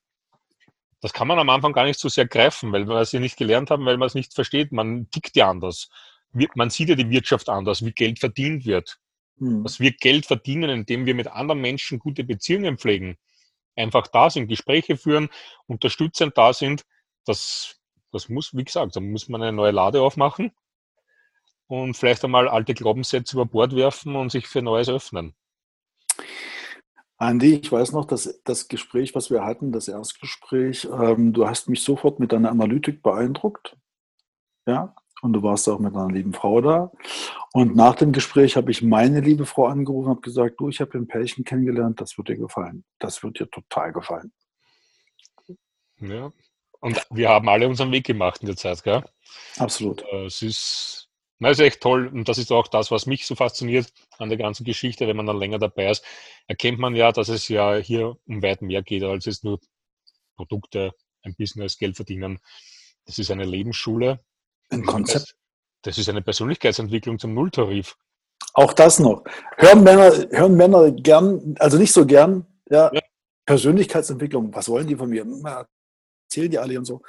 [1.00, 3.36] Das kann man am Anfang gar nicht so sehr greifen, weil wir es ja nicht
[3.36, 4.70] gelernt haben, weil man es nicht versteht.
[4.70, 5.88] Man tickt ja anders.
[6.54, 8.98] Man sieht ja die Wirtschaft anders, wie Geld verdient wird.
[9.38, 9.62] Hm.
[9.62, 13.16] Dass wir Geld verdienen, indem wir mit anderen Menschen gute Beziehungen pflegen
[13.76, 15.28] einfach da sind, Gespräche führen,
[15.66, 16.84] unterstützend da sind,
[17.24, 17.76] das,
[18.12, 20.52] das muss, wie gesagt, da muss man eine neue Lade aufmachen
[21.66, 25.34] und vielleicht einmal alte Glaubenssätze über Bord werfen und sich für Neues öffnen.
[27.18, 31.68] Andi, ich weiß noch, dass das Gespräch, was wir hatten, das Erstgespräch, ähm, du hast
[31.68, 33.76] mich sofort mit deiner Analytik beeindruckt.
[34.66, 34.94] Ja,
[35.26, 36.90] und du warst auch mit einer lieben Frau da.
[37.52, 40.80] Und nach dem Gespräch habe ich meine liebe Frau angerufen und habe gesagt, du, ich
[40.80, 42.84] habe ein Pärchen kennengelernt, das wird dir gefallen.
[42.98, 44.32] Das wird dir total gefallen.
[45.98, 46.32] Ja,
[46.80, 49.04] und wir haben alle unseren Weg gemacht in der Zeit, gell?
[49.58, 50.02] Absolut.
[50.12, 51.08] Äh, es ist,
[51.38, 54.38] na, ist echt toll und das ist auch das, was mich so fasziniert an der
[54.38, 56.04] ganzen Geschichte, wenn man dann länger dabei ist,
[56.46, 59.60] erkennt man ja, dass es ja hier um weit mehr geht, als jetzt nur
[60.36, 62.38] Produkte, ein Business, Geld verdienen.
[63.04, 64.20] Das ist eine Lebensschule,
[64.70, 65.34] ein Konzept.
[65.82, 67.96] Das ist eine Persönlichkeitsentwicklung zum Nulltarif.
[68.54, 69.22] Auch das noch.
[69.56, 73.00] Hören Männer, hören Männer gern, also nicht so gern, ja, ja.
[73.44, 75.24] Persönlichkeitsentwicklung, was wollen die von mir?
[76.24, 77.02] Erzählen die alle und so.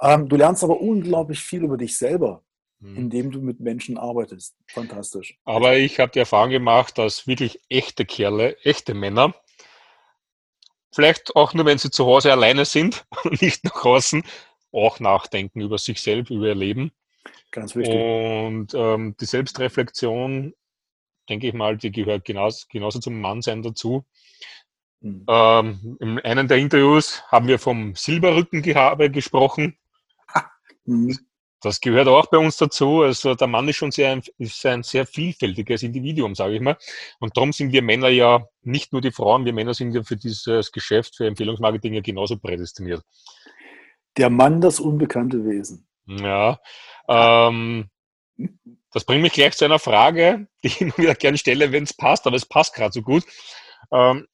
[0.00, 2.42] Ähm, du lernst aber unglaublich viel über dich selber,
[2.80, 2.96] hm.
[2.96, 4.54] indem du mit Menschen arbeitest.
[4.68, 5.36] Fantastisch.
[5.44, 9.34] Aber ich habe die Erfahrung gemacht, dass wirklich echte Kerle, echte Männer,
[10.92, 14.22] vielleicht auch nur, wenn sie zu Hause alleine sind und nicht nach außen,
[14.72, 16.92] auch nachdenken über sich selbst, über ihr Leben.
[17.50, 17.94] Ganz wichtig.
[17.94, 20.54] Und ähm, die Selbstreflexion,
[21.28, 24.04] denke ich mal, die gehört genauso, genauso zum Mannsein dazu.
[25.00, 25.24] Mhm.
[25.28, 29.76] Ähm, in einem der Interviews haben wir vom Silberrückengehabe gesprochen.
[30.84, 31.18] Mhm.
[31.60, 33.02] Das gehört auch bei uns dazu.
[33.02, 36.78] Also der Mann ist schon sehr, ist ein sehr vielfältiges Individuum, sage ich mal.
[37.18, 40.16] Und darum sind wir Männer ja nicht nur die Frauen, wir Männer sind ja für
[40.16, 43.02] dieses Geschäft, für Empfehlungsmarketing ja genauso prädestiniert.
[44.18, 45.86] Der Mann, das unbekannte Wesen.
[46.06, 46.60] Ja.
[47.08, 47.88] Ähm,
[48.92, 51.94] das bringt mich gleich zu einer Frage, die ich immer wieder gerne stelle, wenn es
[51.94, 53.24] passt, aber es passt gerade so gut.
[53.92, 54.26] Ähm,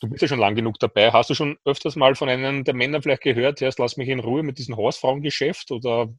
[0.00, 1.12] du bist ja schon lang genug dabei.
[1.12, 4.20] Hast du schon öfters mal von einem der Männer vielleicht gehört, erst lass mich in
[4.20, 5.70] Ruhe mit diesem Hausfrauengeschäft?
[5.70, 6.12] Oder,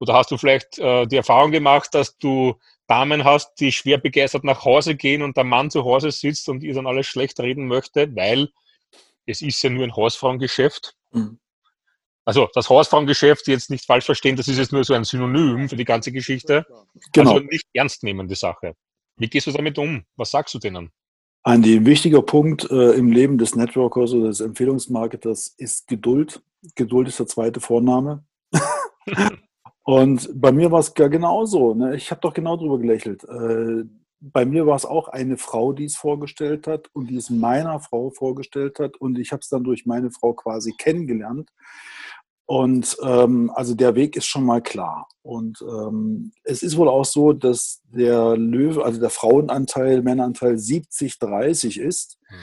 [0.00, 2.54] oder hast du vielleicht äh, die Erfahrung gemacht, dass du
[2.86, 6.62] Damen hast, die schwer begeistert nach Hause gehen und der Mann zu Hause sitzt und
[6.62, 8.48] ihr dann alles schlecht reden möchte, weil
[9.26, 10.94] es ist ja nur ein Hausfrauengeschäft.
[11.10, 11.38] Mhm.
[12.28, 15.76] Also das Hausfrauengeschäft jetzt nicht falsch verstehen, das ist jetzt nur so ein Synonym für
[15.76, 16.66] die ganze Geschichte.
[17.14, 17.36] Genau.
[17.36, 18.74] Also nicht ernst nehmen die Sache.
[19.16, 20.04] Wie gehst du damit um?
[20.14, 20.90] Was sagst du denen?
[21.42, 26.42] Ein wichtiger Punkt äh, im Leben des Networkers oder des Empfehlungsmarketers ist Geduld.
[26.74, 28.24] Geduld ist der zweite Vorname.
[29.84, 31.72] Und bei mir war es genauso.
[31.72, 31.96] Ne?
[31.96, 33.24] Ich habe doch genau drüber gelächelt.
[33.24, 33.84] Äh,
[34.20, 37.80] bei mir war es auch eine Frau, die es vorgestellt hat und die es meiner
[37.80, 38.98] Frau vorgestellt hat.
[38.98, 41.48] Und ich habe es dann durch meine Frau quasi kennengelernt.
[42.50, 45.06] Und ähm, also der Weg ist schon mal klar.
[45.20, 51.78] Und ähm, es ist wohl auch so, dass der Löwe, also der Frauenanteil, Männeranteil 70-30
[51.78, 52.18] ist.
[52.30, 52.36] Mhm.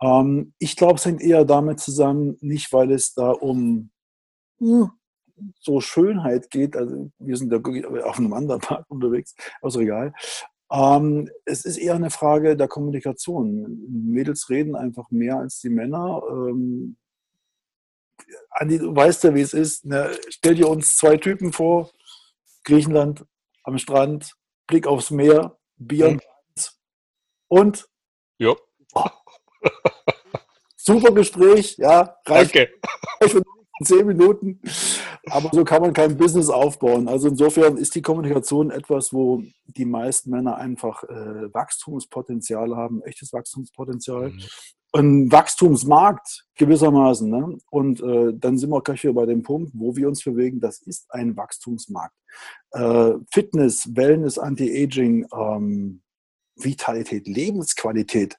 [0.00, 3.90] Ähm, ich glaube, es hängt eher damit zusammen, nicht weil es da um
[4.60, 4.92] hm,
[5.58, 6.76] so Schönheit geht.
[6.76, 7.56] Also wir sind da
[8.04, 10.12] auf einem anderen Park unterwegs, aus Regal.
[10.70, 13.88] Ähm, es ist eher eine Frage der Kommunikation.
[13.90, 16.22] Mädels reden einfach mehr als die Männer.
[16.30, 16.96] Ähm,
[18.50, 19.84] Andi, du weißt ja, wie es ist.
[19.84, 20.10] Ne?
[20.28, 21.90] Stell dir uns zwei Typen vor,
[22.64, 23.24] Griechenland
[23.64, 24.32] am Strand,
[24.66, 26.22] Blick aufs Meer, Bier und,
[27.48, 27.88] und
[28.38, 28.54] ja.
[28.94, 29.06] Oh.
[30.76, 32.72] super Gespräch, ja, reicht Danke.
[33.84, 34.60] zehn Minuten.
[35.30, 37.08] Aber so kann man kein Business aufbauen.
[37.08, 43.32] Also insofern ist die Kommunikation etwas, wo die meisten Männer einfach äh, Wachstumspotenzial haben, echtes
[43.32, 44.30] Wachstumspotenzial.
[44.30, 44.42] Mhm
[44.92, 47.28] ein Wachstumsmarkt gewissermaßen.
[47.28, 47.58] Ne?
[47.70, 50.60] Und äh, dann sind wir gleich wieder bei dem Punkt, wo wir uns bewegen.
[50.60, 52.14] Das ist ein Wachstumsmarkt.
[52.72, 56.02] Äh, Fitness, Wellness, Anti-Aging, ähm,
[56.56, 58.38] Vitalität, Lebensqualität.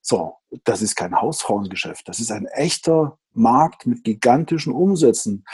[0.00, 0.34] So,
[0.64, 2.08] das ist kein Hausfrauengeschäft.
[2.08, 5.44] Das ist ein echter Markt mit gigantischen Umsätzen.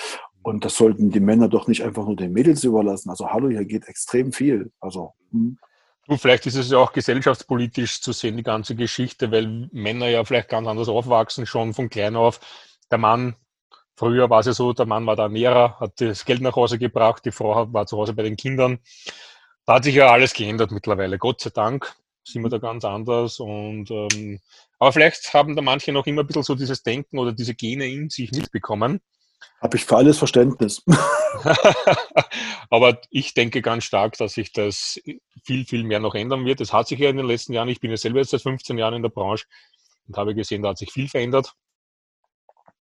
[0.42, 3.10] Und das sollten die Männer doch nicht einfach nur den Mädels überlassen.
[3.10, 4.72] Also hallo, hier geht extrem viel.
[4.80, 5.58] Also hm.
[6.08, 10.24] Du, vielleicht ist es ja auch gesellschaftspolitisch zu sehen, die ganze Geschichte, weil Männer ja
[10.24, 12.40] vielleicht ganz anders aufwachsen, schon von klein auf.
[12.90, 13.36] Der Mann,
[13.94, 16.78] früher war es ja so, der Mann war der Ernährer, hat das Geld nach Hause
[16.78, 18.78] gebracht, die Frau war zu Hause bei den Kindern.
[19.66, 21.94] Da hat sich ja alles geändert mittlerweile, Gott sei Dank
[22.24, 23.40] sind wir da ganz anders.
[23.40, 24.40] Und, ähm,
[24.78, 27.86] aber vielleicht haben da manche noch immer ein bisschen so dieses Denken oder diese Gene
[27.86, 29.00] in sich mitbekommen.
[29.60, 30.82] Habe ich für alles Verständnis.
[32.70, 35.00] Aber ich denke ganz stark, dass sich das
[35.44, 36.60] viel, viel mehr noch ändern wird.
[36.60, 38.78] Das hat sich ja in den letzten Jahren, ich bin ja selber jetzt seit 15
[38.78, 39.46] Jahren in der Branche
[40.06, 41.54] und habe gesehen, da hat sich viel verändert.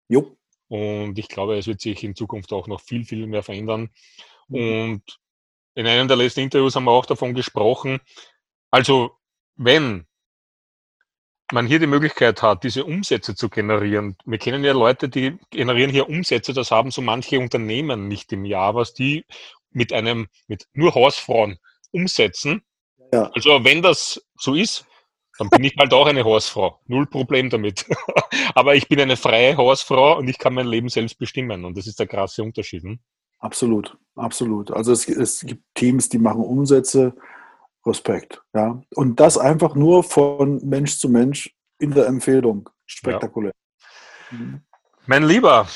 [0.09, 0.37] Jo.
[0.69, 3.91] Und ich glaube, es wird sich in Zukunft auch noch viel, viel mehr verändern.
[4.49, 5.03] Und
[5.75, 8.01] in einem der letzten Interviews haben wir auch davon gesprochen.
[8.71, 9.13] Also,
[9.55, 10.07] wenn
[11.53, 14.17] man hier die Möglichkeit hat, diese Umsätze zu generieren.
[14.25, 18.45] Wir kennen ja Leute, die generieren hier Umsätze, das haben so manche Unternehmen nicht im
[18.45, 19.25] Jahr, was die
[19.71, 21.59] mit einem, mit nur Hausfrauen
[21.93, 22.63] umsetzen.
[23.13, 23.31] Ja.
[23.35, 24.87] Also wenn das so ist,
[25.39, 26.81] dann bin ich halt auch eine Hausfrau.
[26.87, 27.87] Null Problem damit.
[28.55, 31.65] Aber ich bin eine freie Hausfrau und ich kann mein Leben selbst bestimmen.
[31.65, 32.83] Und das ist der krasse Unterschied.
[32.83, 32.99] Hm?
[33.39, 34.71] Absolut, absolut.
[34.71, 37.15] Also es, es gibt Teams, die machen Umsätze,
[37.87, 38.43] Respekt.
[38.55, 38.83] Ja.
[38.95, 42.69] Und das einfach nur von Mensch zu Mensch in der Empfehlung.
[42.87, 43.53] Spektakulär.
[44.31, 44.39] Ja.
[45.07, 45.69] Mein Lieber,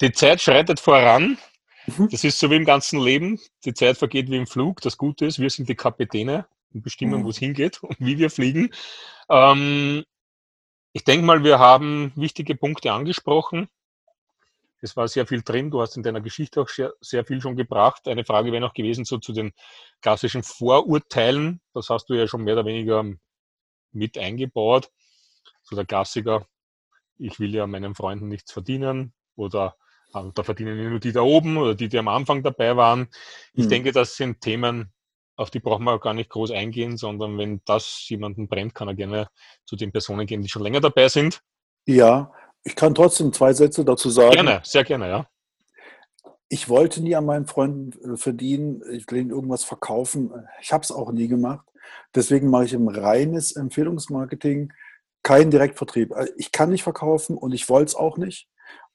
[0.00, 1.38] die Zeit schreitet voran.
[1.86, 2.08] Mhm.
[2.10, 3.40] Das ist so wie im ganzen Leben.
[3.64, 4.80] Die Zeit vergeht wie im Flug.
[4.80, 7.24] Das Gute ist, wir sind die Kapitäne und bestimmen, mhm.
[7.24, 8.70] wo es hingeht und wie wir fliegen.
[9.28, 10.04] Ähm,
[10.92, 13.68] ich denke mal, wir haben wichtige Punkte angesprochen.
[14.82, 15.70] Es war sehr viel drin.
[15.70, 18.06] Du hast in deiner Geschichte auch sehr, sehr viel schon gebracht.
[18.08, 19.52] Eine Frage wäre noch gewesen so zu den
[20.00, 21.60] klassischen Vorurteilen.
[21.72, 23.04] Das hast du ja schon mehr oder weniger
[23.92, 24.90] mit eingebaut.
[25.62, 26.46] So der Klassiker,
[27.16, 29.76] ich will ja meinen Freunden nichts verdienen oder
[30.14, 33.08] äh, da verdienen nur die da oben oder die, die am Anfang dabei waren.
[33.52, 33.70] Ich mhm.
[33.70, 34.92] denke, das sind Themen,
[35.36, 38.94] auf die brauchen wir gar nicht groß eingehen, sondern wenn das jemanden brennt, kann er
[38.94, 39.28] gerne
[39.64, 41.40] zu den Personen gehen, die schon länger dabei sind.
[41.86, 42.32] Ja,
[42.64, 44.32] ich kann trotzdem zwei Sätze dazu sagen.
[44.32, 45.26] Gerne, sehr gerne, ja.
[46.48, 50.32] Ich wollte nie an meinen Freunden äh, verdienen, ich will ihnen irgendwas verkaufen.
[50.60, 51.66] Ich habe es auch nie gemacht.
[52.14, 54.72] Deswegen mache ich im reines Empfehlungsmarketing
[55.22, 56.12] keinen Direktvertrieb.
[56.12, 58.48] Äh, ich kann nicht verkaufen und ich wollte es auch nicht.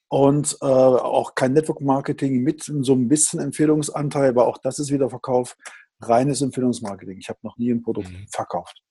[0.09, 4.91] Und äh, auch kein Network Marketing mit so ein bisschen Empfehlungsanteil, aber auch das ist
[4.91, 5.57] wieder Verkauf.
[5.99, 7.17] Reines Empfehlungsmarketing.
[7.17, 8.27] Ich habe noch nie ein Produkt mhm.
[8.31, 8.81] verkauft.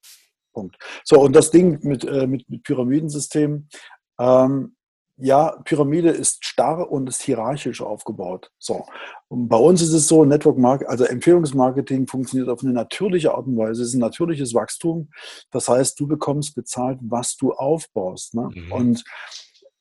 [0.52, 0.76] Punkt.
[1.04, 3.68] So, und das Ding mit, äh, mit, mit Pyramidensystem,
[4.18, 4.76] ähm,
[5.18, 8.50] ja, Pyramide ist starr und ist hierarchisch aufgebaut.
[8.58, 8.84] So.
[9.28, 13.46] Und bei uns ist es so, Network Marketing, also Empfehlungsmarketing funktioniert auf eine natürliche Art
[13.46, 13.82] und Weise.
[13.82, 15.08] Es ist ein natürliches Wachstum.
[15.50, 18.34] Das heißt, du bekommst bezahlt, was du aufbaust.
[18.34, 18.50] Ne?
[18.54, 18.72] Mhm.
[18.72, 19.04] Und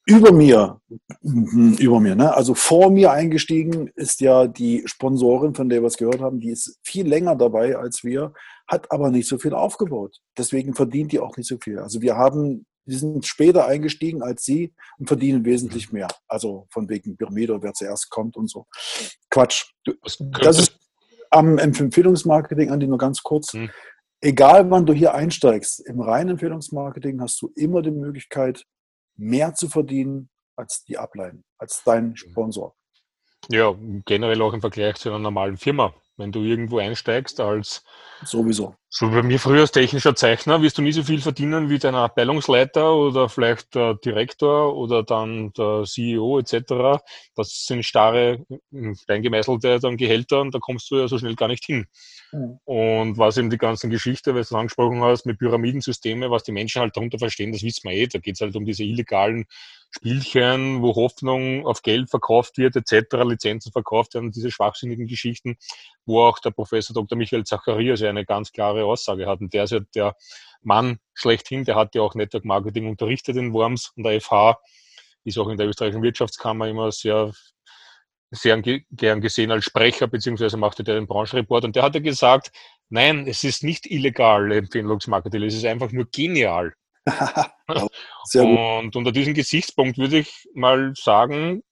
[0.07, 0.79] über mir,
[1.21, 2.33] mhm, über mir, ne?
[2.33, 6.51] Also vor mir eingestiegen ist ja die Sponsorin, von der wir es gehört haben, die
[6.51, 8.31] ist viel länger dabei als wir,
[8.67, 10.21] hat aber nicht so viel aufgebaut.
[10.37, 11.79] Deswegen verdient die auch nicht so viel.
[11.79, 16.07] Also wir haben, wir sind später eingestiegen als sie und verdienen wesentlich mehr.
[16.27, 18.67] Also von wegen Pyramide, wer zuerst kommt und so.
[19.29, 19.65] Quatsch.
[20.41, 20.79] Das ist
[21.29, 23.53] am Empfehlungsmarketing, Andi, nur ganz kurz.
[23.53, 23.69] Hm.
[24.21, 28.65] Egal wann du hier einsteigst, im reinen Empfehlungsmarketing hast du immer die Möglichkeit,
[29.17, 32.15] mehr zu verdienen als die Ableiten, als dein mhm.
[32.15, 32.75] Sponsor.
[33.49, 33.75] Ja,
[34.05, 35.93] generell auch im Vergleich zu einer normalen Firma.
[36.17, 37.83] Wenn du irgendwo einsteigst als
[38.23, 38.75] sowieso.
[38.89, 41.95] So bei mir früher als technischer Zeichner wirst du nie so viel verdienen wie dein
[41.95, 47.03] Abteilungsleiter oder vielleicht der Direktor oder dann der CEO etc.
[47.35, 48.45] Das sind starre,
[49.07, 51.87] eingemeißelte dann Gehälter und da kommst du ja so schnell gar nicht hin.
[52.31, 52.59] Mhm.
[52.63, 56.81] Und was eben die ganzen Geschichte, was du angesprochen hast, mit Pyramidensysteme, was die Menschen
[56.81, 58.07] halt darunter verstehen, das wissen wir eh.
[58.07, 59.45] Da geht es halt um diese illegalen
[59.95, 65.57] Spielchen, wo Hoffnung auf Geld verkauft wird, etc., Lizenzen verkauft werden, diese schwachsinnigen Geschichten,
[66.05, 67.17] wo auch der Professor Dr.
[67.17, 69.39] Michael Zacharias ja eine ganz klare Aussage hat.
[69.39, 70.15] Und der ist ja der
[70.61, 74.59] Mann schlechthin, der hat ja auch Network Marketing unterrichtet in Worms und der FH,
[75.23, 77.31] ist auch in der österreichischen Wirtschaftskammer immer sehr
[78.31, 82.51] sehr gern gesehen als Sprecher, beziehungsweise machte der den Branchenreport und der hat ja gesagt,
[82.89, 86.73] nein, es ist nicht illegal, Empfehlungsmarketing, es ist einfach nur genial.
[88.33, 91.63] und unter diesem Gesichtspunkt würde ich mal sagen,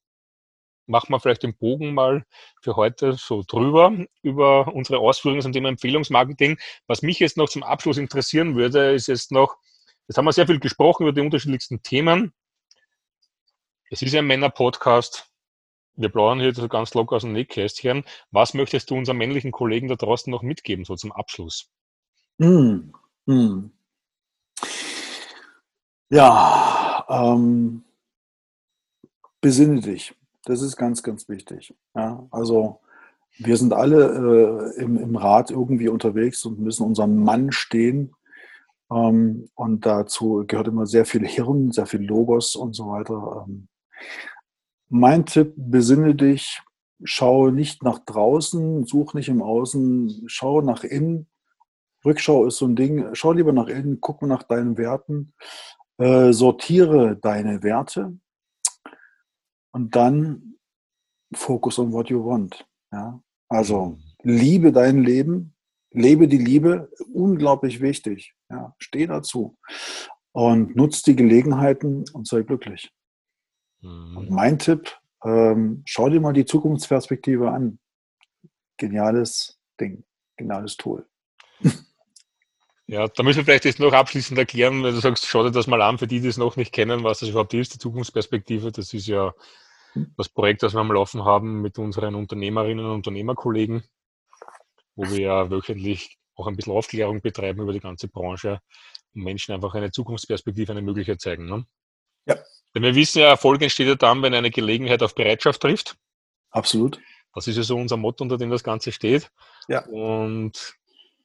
[0.85, 2.25] machen wir vielleicht den Bogen mal
[2.61, 6.57] für heute so drüber über unsere Ausführungen zum Thema Empfehlungsmarketing.
[6.87, 9.55] Was mich jetzt noch zum Abschluss interessieren würde, ist jetzt noch,
[10.07, 12.33] jetzt haben wir sehr viel gesprochen über die unterschiedlichsten Themen.
[13.89, 15.29] Es ist ja ein Männer-Podcast.
[15.95, 18.03] Wir plaudern hier so ganz locker aus dem Nähkästchen.
[18.31, 21.69] Was möchtest du unseren männlichen Kollegen da draußen noch mitgeben, so zum Abschluss?
[22.39, 22.91] Mm,
[23.27, 23.71] mm.
[26.13, 27.83] Ja, ähm,
[29.41, 30.13] besinne dich.
[30.45, 31.73] Das ist ganz, ganz wichtig.
[31.95, 32.81] Ja, also
[33.39, 38.13] wir sind alle äh, im, im Rat irgendwie unterwegs und müssen unserem Mann stehen.
[38.91, 43.47] Ähm, und dazu gehört immer sehr viel Hirn, sehr viel Logos und so weiter.
[43.47, 43.67] Ähm,
[44.89, 46.61] mein Tipp, besinne dich,
[47.03, 51.25] schaue nicht nach draußen, such nicht im Außen, schau nach innen.
[52.05, 55.33] Rückschau ist so ein Ding, schau lieber nach innen, guck nach deinen Werten,
[55.97, 58.17] äh, sortiere deine Werte
[59.71, 60.57] und dann
[61.33, 62.65] focus on what you want.
[62.91, 63.21] Ja?
[63.49, 65.55] Also liebe dein Leben,
[65.91, 68.33] lebe die Liebe, unglaublich wichtig.
[68.49, 68.75] Ja?
[68.79, 69.57] Steh dazu
[70.31, 72.91] und nutz die Gelegenheiten und sei glücklich.
[73.81, 74.17] Mhm.
[74.17, 77.79] Und mein Tipp, ähm, schau dir mal die Zukunftsperspektive an.
[78.77, 80.03] Geniales Ding,
[80.37, 81.07] geniales Tool.
[82.93, 85.65] Ja, da müssen wir vielleicht jetzt noch abschließend erklären, wenn du sagst, schau dir das
[85.65, 88.71] mal an, für die, die es noch nicht kennen, was das überhaupt ist, die Zukunftsperspektive.
[88.71, 89.33] Das ist ja
[90.15, 93.83] das Projekt, das wir am Laufen haben mit unseren Unternehmerinnen und Unternehmerkollegen,
[94.95, 98.59] wo wir ja wöchentlich auch ein bisschen Aufklärung betreiben über die ganze Branche
[99.15, 101.47] und Menschen einfach eine Zukunftsperspektive, eine Möglichkeit zeigen.
[101.47, 101.65] Ne?
[102.27, 102.35] Ja.
[102.75, 105.95] Denn wir wissen ja, Erfolg entsteht ja dann, wenn eine Gelegenheit auf Bereitschaft trifft.
[106.51, 106.99] Absolut.
[107.33, 109.31] Das ist ja so unser Motto, unter dem das Ganze steht.
[109.67, 109.83] Ja.
[109.87, 110.75] Und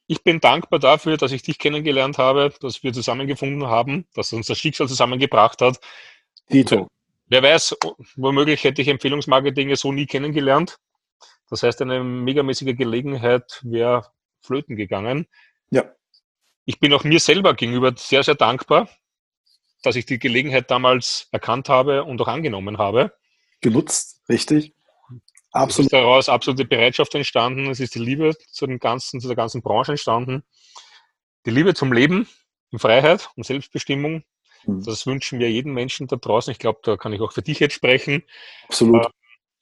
[0.09, 4.47] ich bin dankbar dafür, dass ich dich kennengelernt habe, dass wir zusammengefunden haben, dass uns
[4.47, 5.79] das Schicksal zusammengebracht hat.
[6.51, 6.87] Dito.
[7.27, 7.77] Wer weiß,
[8.15, 10.79] womöglich hätte ich Empfehlungsmarketing so nie kennengelernt.
[11.51, 15.27] Das heißt, eine megamäßige Gelegenheit wäre flöten gegangen.
[15.69, 15.93] Ja.
[16.65, 18.89] Ich bin auch mir selber gegenüber sehr, sehr dankbar,
[19.83, 23.13] dass ich die Gelegenheit damals erkannt habe und auch angenommen habe.
[23.61, 24.73] Genutzt, richtig.
[25.51, 25.79] Absolut.
[25.79, 27.69] Es ist daraus absolute Bereitschaft entstanden.
[27.69, 30.43] Es ist die Liebe zu, dem ganzen, zu der ganzen Branche entstanden.
[31.45, 32.27] Die Liebe zum Leben
[32.71, 34.23] in Freiheit und Selbstbestimmung.
[34.65, 34.83] Mhm.
[34.83, 36.51] Das wünschen wir jedem Menschen da draußen.
[36.51, 38.23] Ich glaube, da kann ich auch für dich jetzt sprechen.
[38.67, 39.05] Absolut.
[39.05, 39.09] Äh,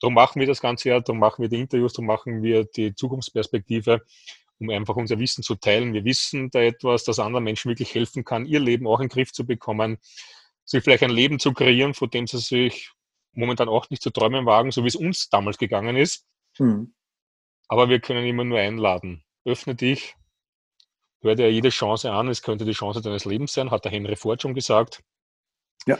[0.00, 2.94] darum machen wir das Ganze ja, darum machen wir die Interviews, darum machen wir die
[2.94, 4.02] Zukunftsperspektive
[4.60, 5.92] um einfach unser Wissen zu teilen.
[5.92, 9.12] Wir wissen da etwas, das anderen Menschen wirklich helfen kann, ihr Leben auch in den
[9.12, 9.98] Griff zu bekommen,
[10.64, 12.90] sich vielleicht ein Leben zu kreieren, von dem sie sich
[13.32, 16.26] momentan auch nicht zu träumen wagen, so wie es uns damals gegangen ist.
[16.56, 16.94] Hm.
[17.68, 19.24] Aber wir können immer nur einladen.
[19.44, 20.16] Öffne dich,
[21.20, 24.16] hör dir jede Chance an, es könnte die Chance deines Lebens sein, hat der Henry
[24.16, 25.02] Ford schon gesagt.
[25.86, 25.98] Ja.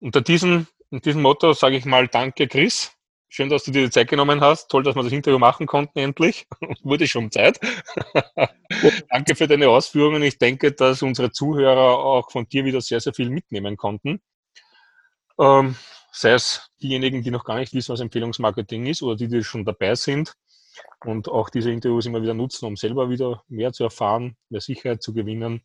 [0.00, 2.96] Unter diesem, in diesem Motto sage ich mal Danke, Chris,
[3.28, 4.70] Schön, dass du dir die Zeit genommen hast.
[4.70, 6.46] Toll, dass wir das Interview machen konnten endlich.
[6.82, 7.58] Wurde schon Zeit.
[9.10, 10.22] Danke für deine Ausführungen.
[10.22, 14.22] Ich denke, dass unsere Zuhörer auch von dir wieder sehr, sehr viel mitnehmen konnten.
[15.40, 15.76] Ähm,
[16.16, 19.64] sei es diejenigen, die noch gar nicht wissen, was Empfehlungsmarketing ist oder die, die schon
[19.64, 20.34] dabei sind.
[21.04, 25.02] und auch diese Interviews immer wieder nutzen, um selber wieder mehr zu erfahren, mehr Sicherheit
[25.02, 25.62] zu gewinnen,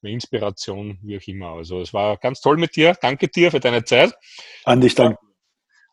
[0.00, 1.48] mehr Inspiration, wie auch immer.
[1.56, 2.96] Also es war ganz toll mit dir.
[3.00, 4.14] Danke dir für deine Zeit.
[4.64, 5.18] An dich danke.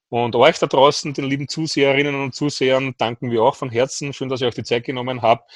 [0.09, 4.13] Und euch da draußen, den lieben Zuseherinnen und Zusehern, danken wir auch von Herzen.
[4.13, 5.49] Schön, dass ihr euch die Zeit genommen habt.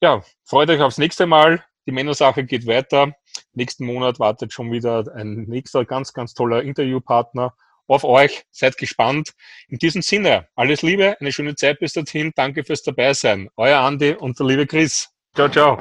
[0.00, 1.64] Ja, freut euch aufs nächste Mal.
[1.86, 3.12] Die Männersache geht weiter.
[3.54, 7.54] Nächsten Monat wartet schon wieder ein nächster ganz, ganz toller Interviewpartner
[7.88, 8.44] auf euch.
[8.50, 9.32] Seid gespannt.
[9.68, 12.32] In diesem Sinne, alles Liebe, eine schöne Zeit bis dorthin.
[12.34, 13.48] Danke fürs Dabeisein.
[13.56, 15.08] Euer Andi und der liebe Chris.
[15.34, 15.78] Ciao, ciao.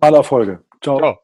[0.00, 0.64] Aller Folge.
[0.80, 0.98] Ciao.
[0.98, 1.21] ciao.